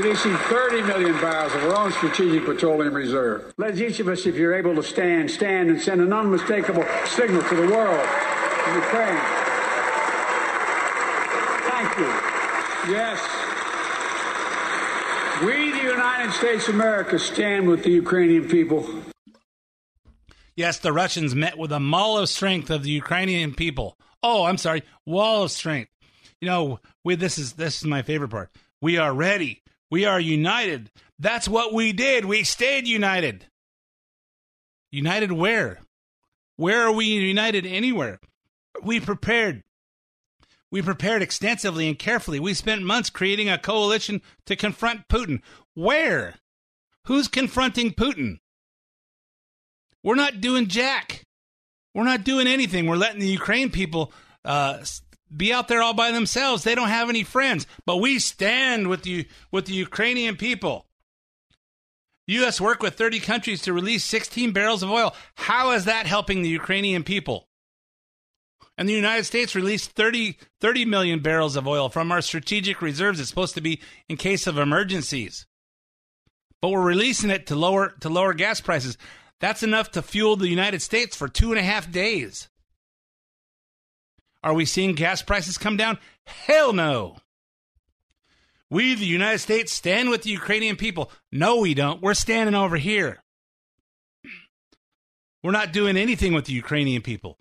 [0.00, 3.52] releasing 30 million barrels of our own strategic petroleum reserve.
[3.58, 7.42] Let each of us, if you're able to stand, stand and send an unmistakable signal
[7.42, 8.08] to the world,
[8.76, 9.41] Ukraine.
[11.94, 12.06] Thank
[12.86, 12.94] you.
[12.94, 13.20] Yes.
[15.44, 18.86] We, the United States of America, stand with the Ukrainian people.
[20.56, 23.98] Yes, the Russians met with a mall of strength of the Ukrainian people.
[24.22, 25.90] Oh, I'm sorry, wall of strength.
[26.40, 28.50] You know, we, this is this is my favorite part.
[28.80, 29.62] We are ready.
[29.90, 30.90] We are united.
[31.18, 32.24] That's what we did.
[32.24, 33.46] We stayed united.
[34.90, 35.80] United where?
[36.56, 38.18] Where are we united anywhere?
[38.82, 39.62] We prepared.
[40.72, 42.40] We prepared extensively and carefully.
[42.40, 45.42] We spent months creating a coalition to confront Putin.
[45.74, 46.36] Where?
[47.04, 48.38] Who's confronting Putin?
[50.02, 51.24] We're not doing jack.
[51.94, 52.86] We're not doing anything.
[52.86, 54.14] We're letting the Ukraine people
[54.46, 54.82] uh,
[55.36, 56.64] be out there all by themselves.
[56.64, 57.66] They don't have any friends.
[57.84, 60.86] But we stand with you with the Ukrainian people.
[62.28, 62.62] U.S.
[62.62, 65.14] work with 30 countries to release 16 barrels of oil.
[65.34, 67.50] How is that helping the Ukrainian people?
[68.78, 73.20] And the United States released 30, 30 million barrels of oil from our strategic reserves.
[73.20, 75.46] It's supposed to be in case of emergencies.
[76.60, 78.96] But we're releasing it to lower to lower gas prices.
[79.40, 82.48] That's enough to fuel the United States for two and a half days.
[84.44, 85.98] Are we seeing gas prices come down?
[86.26, 87.16] Hell no.
[88.70, 91.12] We, the United States, stand with the Ukrainian people.
[91.30, 92.00] No, we don't.
[92.00, 93.22] We're standing over here.
[95.42, 97.38] We're not doing anything with the Ukrainian people.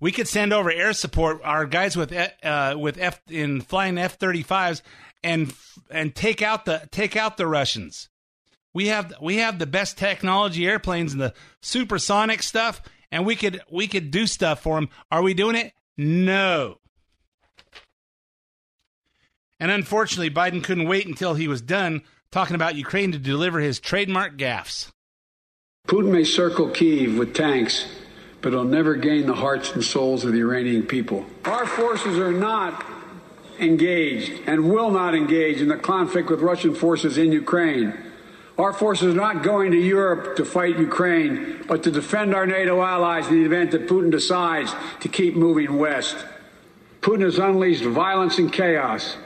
[0.00, 4.16] We could send over air support, our guys with uh, with F in flying F
[4.18, 4.82] thirty fives,
[5.24, 5.52] and
[5.90, 8.08] and take out the take out the Russians.
[8.72, 12.80] We have we have the best technology airplanes and the supersonic stuff,
[13.10, 14.88] and we could we could do stuff for them.
[15.10, 15.72] Are we doing it?
[15.96, 16.78] No.
[19.58, 23.80] And unfortunately, Biden couldn't wait until he was done talking about Ukraine to deliver his
[23.80, 24.92] trademark gaffes.
[25.88, 27.86] Putin may circle Kiev with tanks,
[28.40, 31.26] but it'll never gain the hearts and souls of the Iranian people.
[31.44, 32.84] Our forces are not
[33.58, 37.94] engaged and will not engage in the conflict with Russian forces in Ukraine.
[38.56, 42.82] Our forces are not going to Europe to fight Ukraine, but to defend our NATO
[42.82, 46.16] allies in the event that Putin decides to keep moving west.
[47.00, 49.16] Putin has unleashed violence and chaos.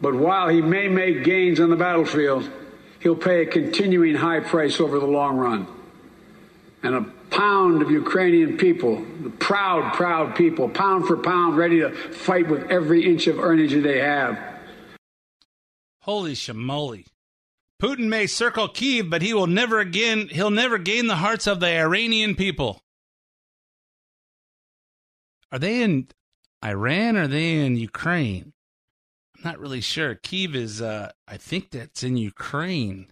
[0.00, 2.50] But while he may make gains on the battlefield,
[3.00, 5.66] he'll pay a continuing high price over the long run.
[6.82, 11.90] And a pound of Ukrainian people, the proud, proud people, pound for pound, ready to
[11.90, 14.38] fight with every inch of energy they have.
[16.02, 17.06] Holy shamoly.
[17.80, 21.60] Putin may circle Kiev, but he will never again he'll never gain the hearts of
[21.60, 22.80] the Iranian people.
[25.50, 26.08] Are they in
[26.64, 28.52] Iran or are they in Ukraine?
[29.36, 30.14] I'm not really sure.
[30.14, 33.10] Kiev is uh I think that's in Ukraine.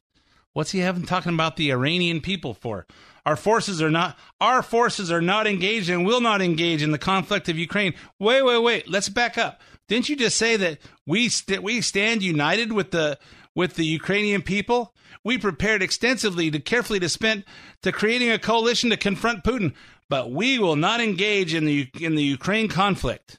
[0.53, 2.87] What's he having talking about the Iranian people for?
[3.27, 6.99] Our forces are not our forces are not engaged and will not engage in the
[6.99, 7.95] conflict of Ukraine.
[8.19, 8.89] Wait, wait, wait.
[8.89, 9.61] Let's back up.
[9.89, 13.19] Didn't you just say that we st- we stand united with the
[13.55, 14.95] with the Ukrainian people?
[15.25, 17.45] We prepared extensively to carefully to spend
[17.83, 19.75] to creating a coalition to confront Putin,
[20.09, 23.39] but we will not engage in the in the Ukraine conflict.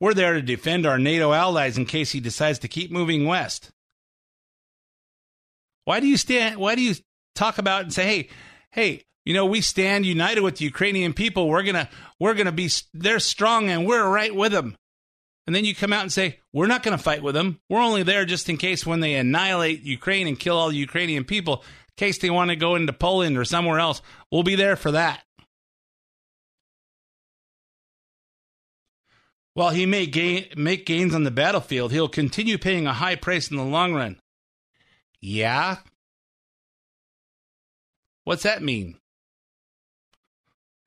[0.00, 3.72] We're there to defend our NATO allies in case he decides to keep moving west.
[5.84, 6.94] Why do you stand why do you
[7.38, 8.28] talk about and say, "Hey,
[8.72, 11.48] hey, you know, we stand united with the Ukrainian people.
[11.48, 14.76] We're to we're to be they're strong and we're right with them."
[15.46, 17.60] And then you come out and say, "We're not going to fight with them.
[17.70, 21.24] We're only there just in case when they annihilate Ukraine and kill all the Ukrainian
[21.24, 24.02] people, in case they want to go into Poland or somewhere else.
[24.30, 25.22] We'll be there for that."
[29.54, 33.50] While he may gain, make gains on the battlefield, he'll continue paying a high price
[33.50, 34.20] in the long run.
[35.20, 35.78] Yeah?
[38.28, 38.98] What's that mean?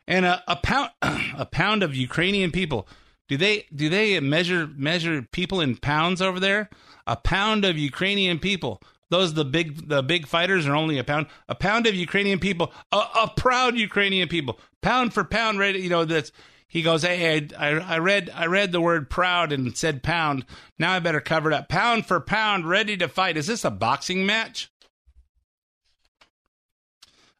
[0.08, 2.88] And a, a pound a pound of Ukrainian people.
[3.28, 6.70] Do they do they measure measure people in pounds over there?
[7.08, 8.80] A pound of Ukrainian people.
[9.10, 11.26] Those the big the big fighters are only a pound.
[11.50, 12.72] A pound of Ukrainian people.
[12.92, 14.60] A, a proud Ukrainian people.
[14.84, 15.80] Pound for pound, ready.
[15.80, 16.32] You know that's.
[16.68, 20.46] He goes, hey, I, I read I read the word proud and said pound.
[20.78, 21.70] Now I better cover it up.
[21.70, 23.36] Pound for pound, ready to fight.
[23.36, 24.70] Is this a boxing match?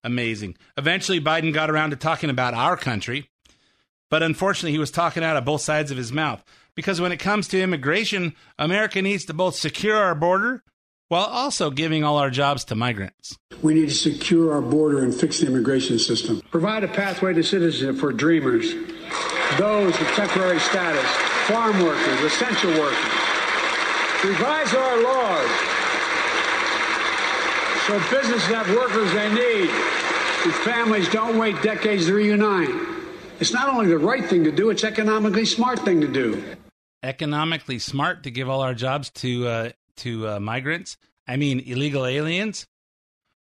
[0.04, 0.58] Amazing.
[0.78, 3.30] Eventually, Biden got around to talking about our country,
[4.10, 6.44] but unfortunately, he was talking out of both sides of his mouth.
[6.76, 10.64] Because when it comes to immigration, America needs to both secure our border
[11.10, 13.38] while also giving all our jobs to migrants.
[13.62, 16.42] We need to secure our border and fix the immigration system.
[16.52, 18.74] Provide a pathway to citizenship for dreamers,
[19.60, 21.06] those with temporary status,
[21.48, 23.12] farm workers, essential workers.
[24.24, 25.71] Revise our laws
[27.88, 30.02] so businesses have workers they need
[30.64, 32.70] families don't wait decades to reunite.
[33.40, 36.44] It's not only the right thing to do, it's economically smart thing to do.
[37.04, 40.98] Economically smart to give all our jobs to uh, to uh, migrants.
[41.28, 42.68] I mean, illegal aliens.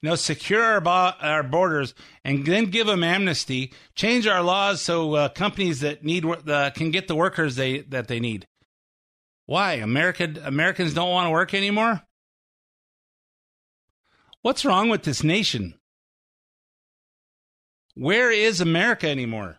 [0.02, 1.92] Know, secure our, bo- our borders
[2.24, 3.74] and then give them amnesty.
[3.94, 8.08] Change our laws so uh, companies that need uh, can get the workers they that
[8.08, 8.46] they need.
[9.44, 12.00] Why America Americans don't want to work anymore?
[14.42, 15.74] What's wrong with this nation?
[17.94, 19.58] Where is America anymore?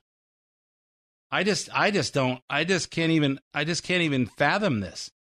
[1.31, 5.11] I just I just don't I just can't even I just can't even fathom this.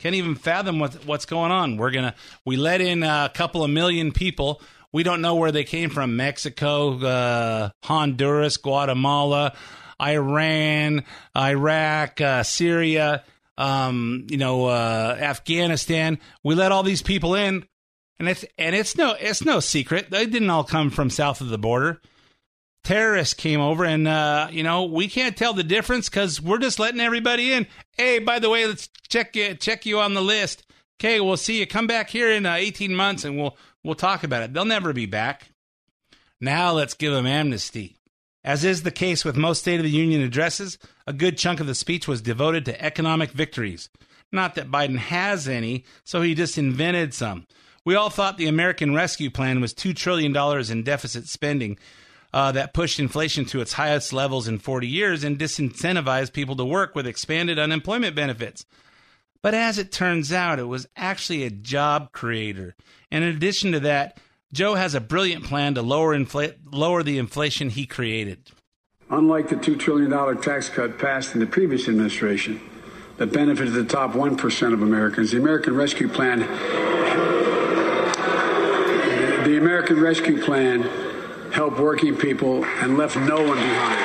[0.00, 1.76] Can't even fathom what what's going on.
[1.76, 4.60] We're gonna we let in a couple of million people.
[4.92, 6.16] We don't know where they came from.
[6.16, 9.54] Mexico, uh, Honduras, Guatemala,
[10.00, 11.04] Iran,
[11.36, 13.24] Iraq, uh, Syria,
[13.58, 16.18] um, you know, uh, Afghanistan.
[16.44, 17.66] We let all these people in,
[18.18, 20.10] and it's and it's no it's no secret.
[20.10, 22.00] They didn't all come from south of the border.
[22.82, 26.78] Terrorists came over and uh, you know we can't tell the difference because we're just
[26.78, 27.66] letting everybody in.
[27.92, 30.64] Hey by the way let's check you check you on the list.
[31.00, 31.66] Okay we'll see you.
[31.66, 34.52] Come back here in uh, 18 months and we'll we'll talk about it.
[34.52, 35.48] They'll never be back.
[36.40, 37.96] Now let's give them amnesty.
[38.44, 41.66] As is the case with most state of the union addresses a good chunk of
[41.66, 43.88] the speech was devoted to economic victories.
[44.30, 47.46] Not that biden has any so he just invented some
[47.84, 50.36] we all thought the american rescue plan was $2 trillion
[50.70, 51.78] in deficit spending
[52.34, 56.64] uh, that pushed inflation to its highest levels in 40 years and disincentivized people to
[56.64, 58.66] work with expanded unemployment benefits.
[59.40, 62.74] But as it turns out, it was actually a job creator.
[63.08, 64.18] And in addition to that,
[64.52, 68.50] Joe has a brilliant plan to lower, infl- lower the inflation he created.
[69.10, 72.60] Unlike the $2 trillion tax cut passed in the previous administration
[73.18, 76.40] that benefited the top 1% of Americans, the American Rescue Plan
[79.64, 80.82] American Rescue Plan
[81.50, 83.98] helped working people and left no one behind.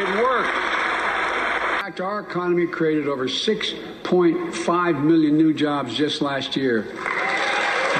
[0.00, 0.48] It worked.
[0.48, 6.84] In fact, our economy created over 6.5 million new jobs just last year.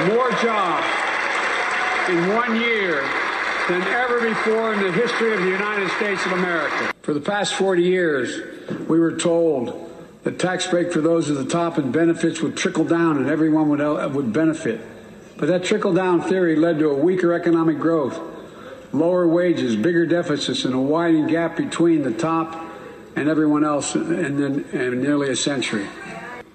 [0.07, 0.87] More jobs
[2.09, 3.03] in one year
[3.69, 6.95] than ever before in the history of the United States of America.
[7.03, 8.41] For the past 40 years,
[8.89, 9.90] we were told
[10.23, 13.69] the tax break for those at the top and benefits would trickle down and everyone
[13.69, 14.81] would, would benefit.
[15.37, 18.21] But that trickle down theory led to a weaker economic growth,
[18.93, 22.63] lower wages, bigger deficits, and a widening gap between the top
[23.17, 25.87] and everyone else in, in, in nearly a century.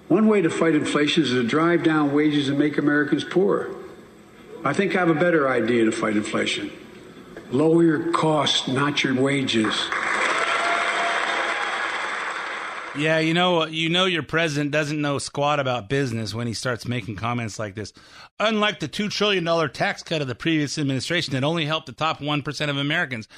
[0.08, 3.74] One way to fight inflation is to drive down wages and make Americans poorer.
[4.64, 6.70] I think I have a better idea to fight inflation.
[7.50, 9.74] Lower your costs, not your wages.
[12.98, 16.86] Yeah, you know, you know, your president doesn't know squat about business when he starts
[16.86, 17.92] making comments like this.
[18.40, 21.92] Unlike the two trillion dollar tax cut of the previous administration that only helped the
[21.92, 23.28] top one percent of Americans.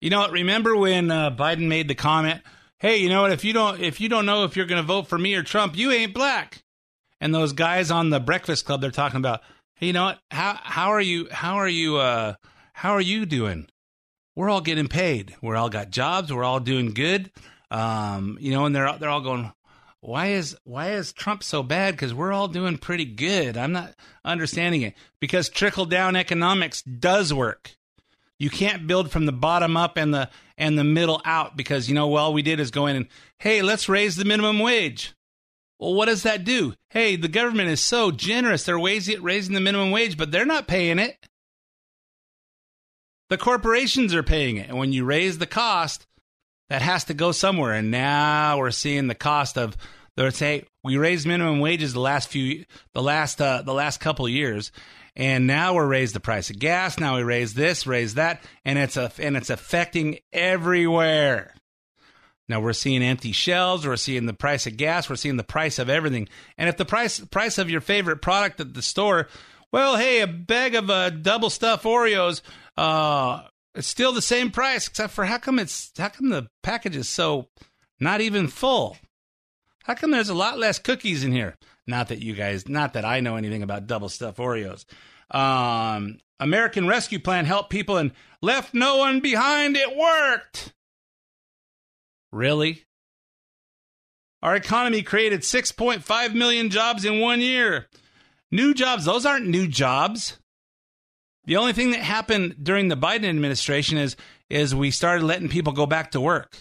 [0.00, 2.42] You know, what, remember when uh, Biden made the comment,
[2.78, 3.32] "Hey, you know what?
[3.32, 5.42] If you don't, if you don't know if you're going to vote for me or
[5.42, 6.62] Trump, you ain't black."
[7.20, 9.40] And those guys on the Breakfast Club, they're talking about,
[9.74, 10.20] "Hey, you know what?
[10.30, 11.28] How how are you?
[11.32, 11.96] How are you?
[11.96, 12.34] Uh,
[12.74, 13.66] how are you doing?
[14.36, 15.34] We're all getting paid.
[15.42, 16.32] We're all got jobs.
[16.32, 17.32] We're all doing good."
[17.70, 19.52] Um, you know, and they're they're all going,
[20.00, 21.94] why is why is Trump so bad?
[21.94, 23.56] Because we're all doing pretty good.
[23.56, 23.94] I'm not
[24.24, 27.76] understanding it because trickle down economics does work.
[28.38, 31.94] You can't build from the bottom up and the and the middle out because you
[31.94, 33.06] know well all we did is go in and
[33.38, 35.14] hey let's raise the minimum wage.
[35.78, 36.74] Well, what does that do?
[36.90, 40.98] Hey, the government is so generous; they're raising the minimum wage, but they're not paying
[40.98, 41.16] it.
[43.28, 46.06] The corporations are paying it, and when you raise the cost,
[46.70, 47.74] that has to go somewhere.
[47.74, 49.76] And now we're seeing the cost of
[50.16, 52.64] let's say we raised minimum wages the last few
[52.94, 54.72] the last uh, the last couple years,
[55.14, 56.98] and now we're raised the price of gas.
[56.98, 61.54] Now we raise this, raise that, and it's a and it's affecting everywhere.
[62.48, 63.86] Now we're seeing empty shelves.
[63.86, 65.08] We're seeing the price of gas.
[65.08, 66.28] We're seeing the price of everything.
[66.58, 69.28] And if the price price of your favorite product at the store,
[69.72, 72.42] well, hey, a bag of uh, double stuffed Oreos,
[72.76, 73.42] uh,
[73.74, 77.08] it's still the same price, except for how come it's how come the package is
[77.08, 77.48] so
[77.98, 78.96] not even full?
[79.84, 81.56] How come there's a lot less cookies in here?
[81.86, 84.84] Not that you guys, not that I know anything about double stuffed Oreos.
[85.30, 88.12] Um, American Rescue Plan helped people and
[88.42, 89.76] left no one behind.
[89.76, 90.72] It worked.
[92.32, 92.84] Really?
[94.42, 97.86] Our economy created 6.5 million jobs in one year.
[98.50, 100.38] New jobs, those aren't new jobs.
[101.44, 104.16] The only thing that happened during the Biden administration is
[104.48, 106.56] is we started letting people go back to work.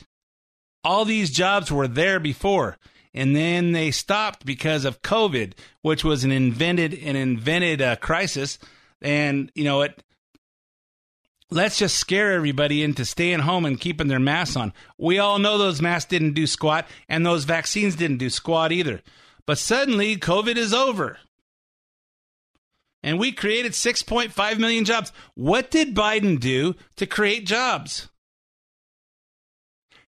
[0.84, 2.78] All these jobs were there before
[3.14, 8.60] and then they stopped because of COVID, which was an invented an invented uh, crisis.
[9.02, 9.88] And you know.
[11.52, 14.72] Let's just scare everybody into staying home and keeping their masks on.
[15.00, 19.02] We all know those masks didn't do squat, and those vaccines didn't do squat either.
[19.48, 21.18] But suddenly, COVID is over.
[23.02, 25.14] And we created 6.5 million jobs.
[25.36, 28.10] What did Biden do to create jobs?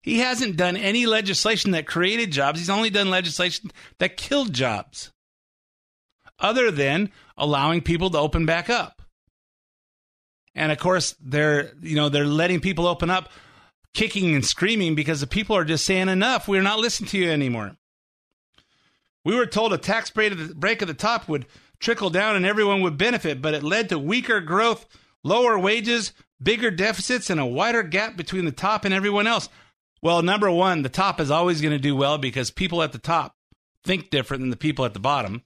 [0.01, 2.59] He hasn't done any legislation that created jobs.
[2.59, 5.11] He's only done legislation that killed jobs,
[6.39, 9.01] other than allowing people to open back up.
[10.55, 13.29] And of course, they're you know they're letting people open up,
[13.93, 16.47] kicking and screaming because the people are just saying enough.
[16.47, 17.77] We're not listening to you anymore.
[19.23, 21.45] We were told a tax break at the, break at the top would
[21.81, 24.85] trickle down and everyone would benefit, but it led to weaker growth,
[25.23, 29.49] lower wages, bigger deficits, and a wider gap between the top and everyone else.
[30.01, 32.97] Well, number one, the top is always going to do well because people at the
[32.97, 33.35] top
[33.83, 35.43] think different than the people at the bottom.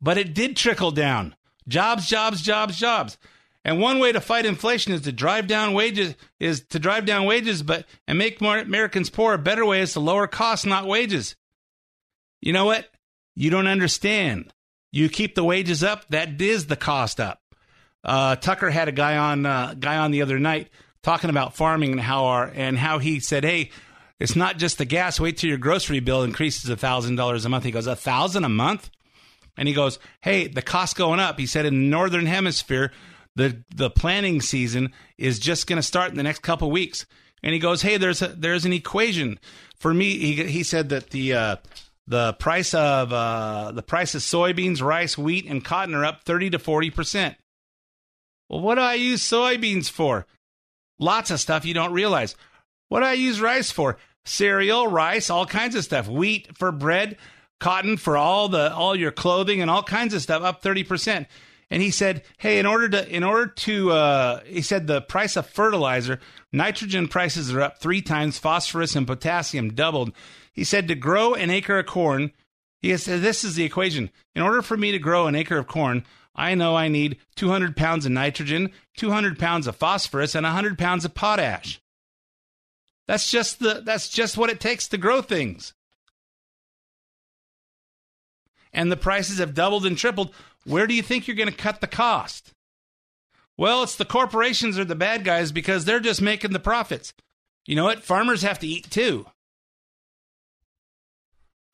[0.00, 1.36] But it did trickle down
[1.68, 3.16] jobs, jobs, jobs, jobs.
[3.64, 7.24] And one way to fight inflation is to drive down wages is to drive down
[7.24, 9.32] wages, but and make more Americans poor.
[9.32, 11.34] A better way is to lower costs, not wages.
[12.42, 12.86] You know what?
[13.34, 14.52] You don't understand.
[14.92, 17.40] You keep the wages up, that is the cost up.
[18.04, 20.68] Uh, Tucker had a guy on uh, guy on the other night
[21.02, 23.70] talking about farming and how our and how he said, "Hey,
[24.20, 25.18] it's not just the gas.
[25.18, 28.44] Wait till your grocery bill increases a thousand dollars a month." He goes, "A thousand
[28.44, 28.90] a month?"
[29.56, 32.92] And he goes, "Hey, the cost going up." He said, "In the northern hemisphere,
[33.36, 37.06] the the planting season is just going to start in the next couple weeks."
[37.42, 39.38] And he goes, "Hey, there's a, there's an equation
[39.78, 41.56] for me." He he said that the uh,
[42.06, 46.50] the price of uh, the price of soybeans, rice, wheat, and cotton are up thirty
[46.50, 47.36] to forty percent.
[48.48, 50.26] Well, what do I use soybeans for?
[50.98, 52.36] Lots of stuff you don't realize.
[52.88, 53.96] What do I use rice for?
[54.24, 56.08] Cereal, rice, all kinds of stuff.
[56.08, 57.16] Wheat for bread,
[57.58, 61.26] cotton for all the all your clothing and all kinds of stuff up 30%.
[61.70, 65.36] And he said, "Hey, in order to in order to uh, he said the price
[65.36, 66.20] of fertilizer,
[66.52, 70.12] nitrogen prices are up 3 times, phosphorus and potassium doubled."
[70.54, 72.32] He said to grow an acre of corn,
[72.80, 74.10] he said this is the equation.
[74.34, 77.76] In order for me to grow an acre of corn, I know I need 200
[77.76, 81.80] pounds of nitrogen, 200 pounds of phosphorus, and 100 pounds of potash.
[83.06, 85.74] That's just the that's just what it takes to grow things.
[88.72, 90.34] And the prices have doubled and tripled.
[90.64, 92.52] Where do you think you're going to cut the cost?
[93.56, 97.12] Well, it's the corporations are the bad guys because they're just making the profits.
[97.66, 98.02] You know what?
[98.02, 99.26] Farmers have to eat too.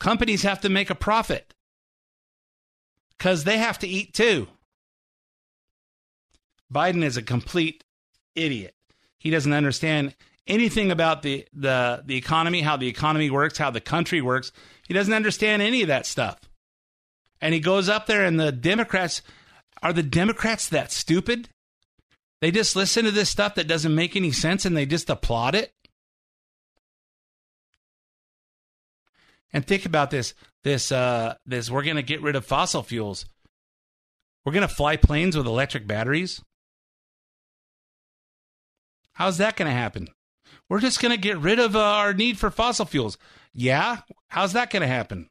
[0.01, 1.55] Companies have to make a profit
[3.17, 4.49] because they have to eat too.
[6.73, 7.85] Biden is a complete
[8.35, 8.75] idiot.
[9.19, 13.81] He doesn't understand anything about the, the, the economy, how the economy works, how the
[13.81, 14.53] country works.
[14.89, 16.41] He doesn't understand any of that stuff.
[17.41, 19.23] And he goes up there, and the Democrats
[19.83, 21.49] are the Democrats that stupid?
[22.41, 25.55] They just listen to this stuff that doesn't make any sense and they just applaud
[25.55, 25.73] it?
[29.53, 33.25] And think about this this uh this we're going to get rid of fossil fuels.
[34.45, 36.43] We're going to fly planes with electric batteries.
[39.13, 40.09] How's that going to happen?
[40.69, 43.19] We're just going to get rid of uh, our need for fossil fuels.
[43.53, 43.99] Yeah,
[44.29, 45.29] how's that going to happen?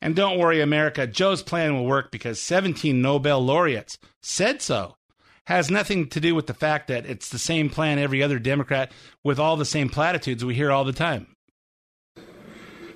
[0.00, 4.96] And don't worry, America, Joe's plan will work because 17 Nobel laureates said so.
[5.46, 8.92] Has nothing to do with the fact that it's the same plan every other Democrat
[9.24, 11.34] with all the same platitudes we hear all the time.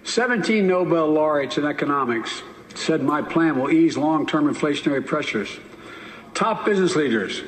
[0.04, 2.42] 17 Nobel laureates in economics
[2.74, 5.58] said my plan will ease long term inflationary pressures.
[6.34, 7.42] Top business leaders,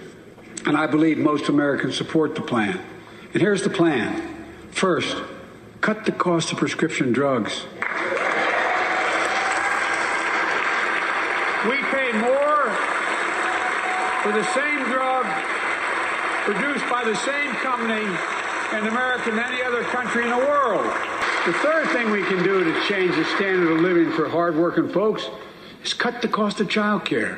[0.64, 2.80] and I believe most Americans support the plan.
[3.34, 5.16] And here's the plan first,
[5.82, 7.64] cut the cost of prescription drugs.
[11.68, 12.70] We pay more
[14.22, 15.26] for the same drug
[16.44, 18.06] produced by the same company
[18.72, 21.15] in America than any other country in the world.
[21.46, 25.30] The third thing we can do to change the standard of living for hardworking folks
[25.84, 27.36] is cut the cost of child care.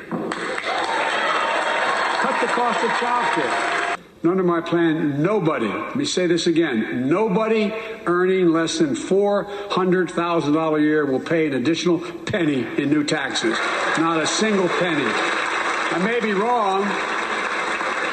[2.19, 3.97] Cut the cost of child care.
[4.23, 7.71] Under my plan, nobody, let me say this again, nobody
[8.07, 13.59] earning less than $400,000 a year will pay an additional penny in new taxes.
[13.99, 15.05] Not a single penny.
[15.05, 16.81] I may be wrong,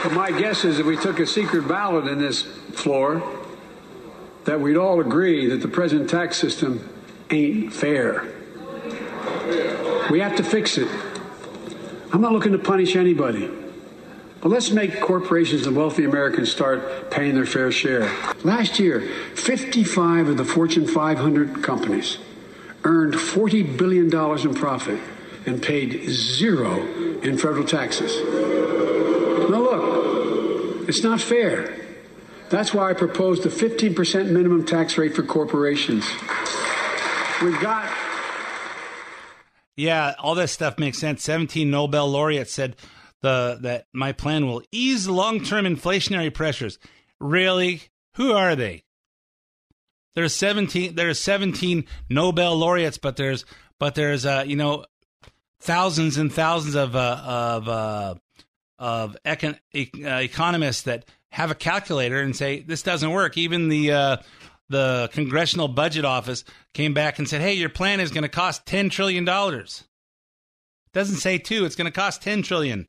[0.03, 3.36] but my guess is if we took a secret ballot in this floor,
[4.47, 6.89] that we'd all agree that the present tax system
[7.31, 8.25] ain't fair.
[10.11, 10.89] We have to fix it.
[12.13, 13.51] I'm not looking to punish anybody.
[14.41, 18.09] But let's make corporations and wealthy Americans start paying their fair share.
[18.45, 19.01] Last year,
[19.35, 22.19] 55 of the Fortune 500 companies
[22.85, 25.01] earned $40 billion in profit
[25.47, 26.81] and paid zero
[27.23, 28.15] in federal taxes.
[29.51, 31.86] Now, look, it's not fair.
[32.49, 36.07] That's why I proposed a 15% minimum tax rate for corporations.
[37.43, 37.93] We've got
[39.77, 41.23] Yeah, all this stuff makes sense.
[41.25, 42.77] 17 Nobel laureates said
[43.23, 46.79] the that my plan will ease long-term inflationary pressures.
[47.21, 47.83] Really?
[48.15, 48.85] Who are they?
[50.15, 53.45] There's 17 there's 17 Nobel laureates, but there's
[53.79, 54.85] but there's uh, you know
[55.61, 58.15] thousands and thousands of uh, of uh,
[58.79, 63.37] of econ- e- uh, economists that have a calculator and say this doesn't work.
[63.37, 64.17] Even the uh,
[64.69, 68.67] the Congressional Budget Office came back and said, "Hey, your plan is going to cost
[68.67, 69.85] ten trillion dollars."
[70.93, 72.87] Doesn't say two; it's going to cost ten trillion.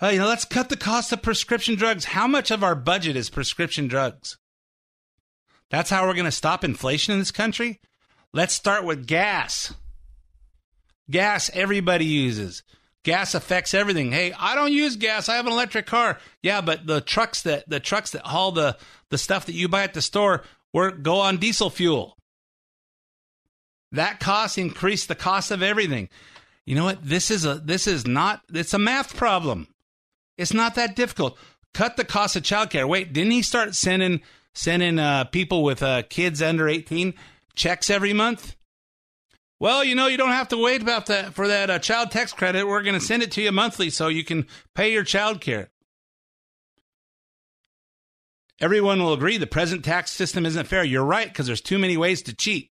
[0.00, 2.04] Uh, you know, let's cut the cost of prescription drugs.
[2.04, 4.38] How much of our budget is prescription drugs?
[5.70, 7.80] That's how we're going to stop inflation in this country.
[8.32, 9.74] Let's start with gas.
[11.10, 12.62] Gas everybody uses.
[13.04, 14.12] Gas affects everything.
[14.12, 15.28] Hey, I don't use gas.
[15.28, 16.18] I have an electric car.
[16.42, 18.76] Yeah, but the trucks that the trucks that haul the
[19.10, 20.42] the stuff that you buy at the store
[20.72, 22.16] work go on diesel fuel.
[23.92, 26.08] That cost increased the cost of everything.
[26.66, 27.02] You know what?
[27.02, 29.68] This is a this is not it's a math problem.
[30.36, 31.38] It's not that difficult.
[31.72, 32.86] Cut the cost of childcare.
[32.86, 34.20] Wait, didn't he start sending
[34.52, 37.14] sending uh, people with uh, kids under 18
[37.54, 38.56] checks every month?
[39.60, 42.32] Well, you know, you don't have to wait about that for that uh, child tax
[42.32, 42.66] credit.
[42.66, 45.70] We're going to send it to you monthly so you can pay your child care.
[48.60, 50.84] Everyone will agree the present tax system isn't fair.
[50.84, 52.70] You're right because there's too many ways to cheat.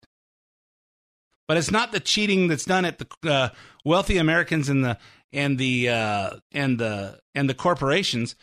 [1.48, 3.50] But it's not the cheating that's done at the uh,
[3.84, 4.98] wealthy Americans and the
[5.34, 8.36] and the uh, and the and the corporations.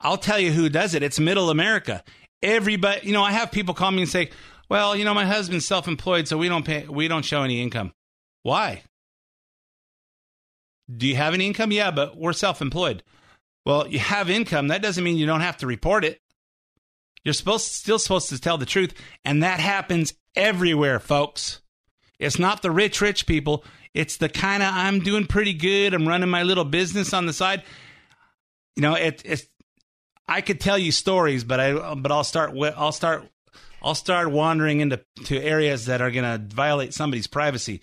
[0.00, 1.02] I'll tell you who does it.
[1.02, 2.04] It's middle America.
[2.42, 4.30] Everybody, you know, I have people call me and say,
[4.68, 7.92] "Well, you know, my husband's self-employed, so we don't pay we don't show any income."
[8.42, 8.82] Why?
[10.94, 11.72] Do you have any income?
[11.72, 13.02] Yeah, but we're self-employed.
[13.64, 14.68] Well, you have income.
[14.68, 16.20] That doesn't mean you don't have to report it.
[17.24, 18.94] You're supposed still supposed to tell the truth,
[19.24, 21.60] and that happens everywhere, folks.
[22.20, 23.64] It's not the rich, rich people.
[23.94, 25.92] It's the kind of I'm doing pretty good.
[25.92, 27.64] I'm running my little business on the side.
[28.76, 29.46] You know, it, it's.
[30.28, 32.52] I could tell you stories, but I but I'll start.
[32.76, 33.28] I'll start.
[33.86, 37.80] I'll start wandering into to areas that are going to violate somebody's privacy.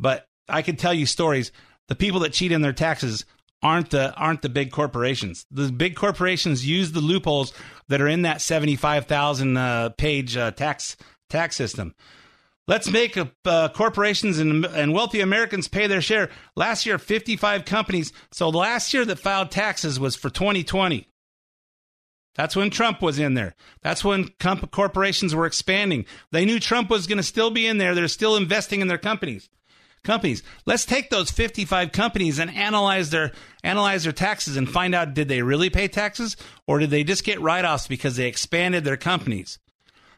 [0.00, 1.52] But I can tell you stories.
[1.86, 3.24] The people that cheat in their taxes
[3.62, 5.46] aren't the aren't the big corporations.
[5.52, 7.52] The big corporations use the loopholes
[7.86, 10.96] that are in that seventy five thousand uh, page uh, tax
[11.30, 11.94] tax system.
[12.66, 16.30] Let's make uh, corporations and, and wealthy Americans pay their share.
[16.56, 18.10] Last year, 55 companies.
[18.32, 21.06] So last year that filed taxes was for 2020.
[22.34, 23.54] That's when Trump was in there.
[23.82, 26.04] That's when comp- corporations were expanding.
[26.32, 27.94] They knew Trump was going to still be in there.
[27.94, 29.48] They're still investing in their companies.
[30.02, 30.42] Companies.
[30.66, 33.32] Let's take those 55 companies and analyze their
[33.62, 37.24] analyze their taxes and find out did they really pay taxes or did they just
[37.24, 39.58] get write-offs because they expanded their companies?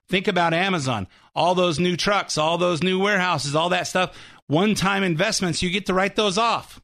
[0.08, 1.06] Think about Amazon.
[1.36, 4.16] All those new trucks, all those new warehouses, all that stuff.
[4.48, 6.80] One time investments, you get to write those off.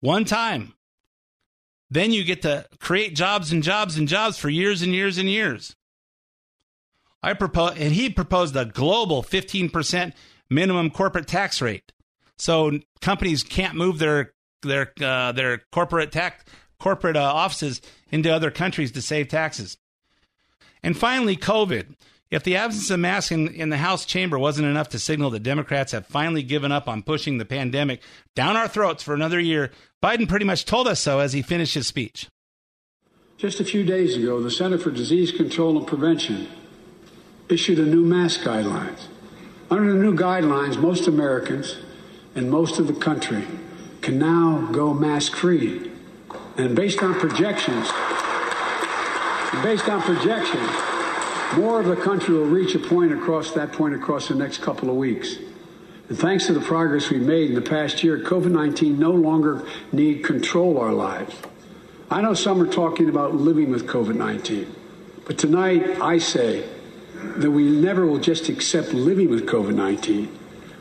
[0.00, 0.74] One time.
[1.92, 5.28] Then you get to create jobs and jobs and jobs for years and years and
[5.28, 5.76] years.
[7.22, 10.14] I propose, and he proposed a global 15%
[10.48, 11.92] minimum corporate tax rate.
[12.38, 14.32] So companies can't move their
[14.62, 16.42] their uh, their corporate tax
[16.80, 19.76] corporate uh, offices into other countries to save taxes.
[20.82, 21.94] And finally, COVID.
[22.32, 25.42] If the absence of masks in, in the House chamber wasn't enough to signal that
[25.42, 28.00] Democrats have finally given up on pushing the pandemic
[28.34, 29.70] down our throats for another year,
[30.02, 32.28] Biden pretty much told us so as he finished his speech.
[33.36, 36.48] Just a few days ago, the Center for Disease Control and Prevention
[37.50, 39.08] issued a new mask guidelines.
[39.70, 41.76] Under the new guidelines, most Americans
[42.34, 43.44] and most of the country
[44.00, 45.90] can now go mask free.
[46.56, 47.90] And based on projections,
[49.62, 50.91] based on projections,
[51.56, 54.90] more of the country will reach a point across that point across the next couple
[54.90, 55.36] of weeks.
[56.08, 59.66] And thanks to the progress we've made in the past year, COVID 19 no longer
[59.92, 61.34] need control our lives.
[62.10, 64.74] I know some are talking about living with COVID 19,
[65.24, 66.68] but tonight I say
[67.36, 70.38] that we never will just accept living with COVID 19.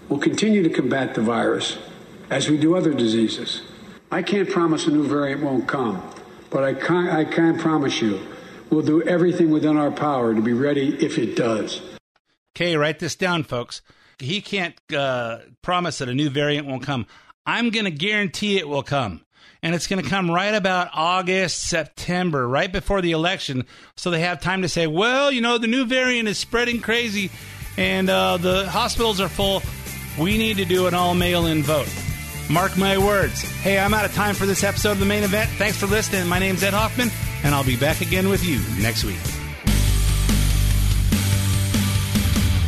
[0.09, 1.77] We'll continue to combat the virus
[2.29, 3.61] as we do other diseases.
[4.11, 6.03] I can't promise a new variant won't come,
[6.49, 8.19] but I can, I can promise you
[8.71, 11.81] we'll do everything within our power to be ready if it does.
[12.55, 13.81] Okay, write this down, folks.
[14.17, 17.05] He can't uh, promise that a new variant won't come.
[17.45, 19.25] I'm going to guarantee it will come.
[19.63, 23.65] And it's going to come right about August, September, right before the election.
[23.95, 27.29] So they have time to say, well, you know, the new variant is spreading crazy
[27.77, 29.61] and uh, the hospitals are full.
[30.19, 31.89] We need to do an all mail in vote.
[32.51, 33.43] Mark my words.
[33.61, 35.49] Hey, I'm out of time for this episode of the main event.
[35.51, 36.27] Thanks for listening.
[36.27, 37.09] My name's Ed Hoffman,
[37.45, 39.15] and I'll be back again with you next week.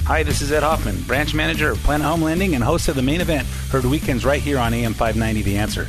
[0.05, 3.01] Hi, this is Ed Hoffman, branch manager of Planet Home Lending and host of the
[3.01, 5.87] main event, heard weekends right here on AM 590 The Answer.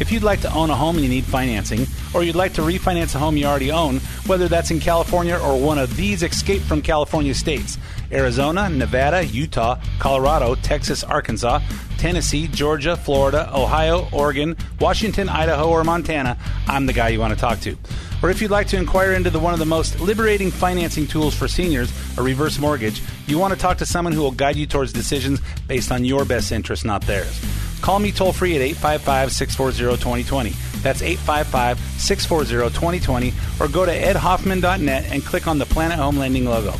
[0.00, 2.62] If you'd like to own a home and you need financing, or you'd like to
[2.62, 6.62] refinance a home you already own, whether that's in California or one of these escape
[6.62, 7.78] from California states
[8.14, 11.60] Arizona, Nevada, Utah, Colorado, Texas, Arkansas,
[11.98, 16.38] Tennessee, Georgia, Florida, Ohio, Oregon, Washington, Idaho, or Montana,
[16.68, 17.76] I'm the guy you want to talk to.
[18.22, 21.34] Or if you'd like to inquire into the, one of the most liberating financing tools
[21.34, 24.66] for seniors, a reverse mortgage, you want to talk to someone who will guide you
[24.66, 27.38] towards decisions based on your best interest, not theirs.
[27.82, 30.50] Call me toll free at 855 640 2020.
[30.80, 36.46] That's 855 640 2020, or go to edhoffman.net and click on the Planet Home Lending
[36.46, 36.74] logo.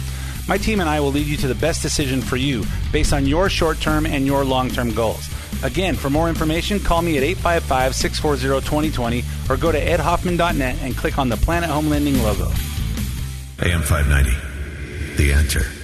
[0.46, 3.26] My team and I will lead you to the best decision for you based on
[3.26, 5.28] your short term and your long term goals.
[5.62, 10.96] Again, for more information, call me at 855 640 2020 or go to edhoffman.net and
[10.96, 12.48] click on the Planet Home Lending logo.
[13.62, 15.16] AM 590.
[15.16, 15.83] The answer.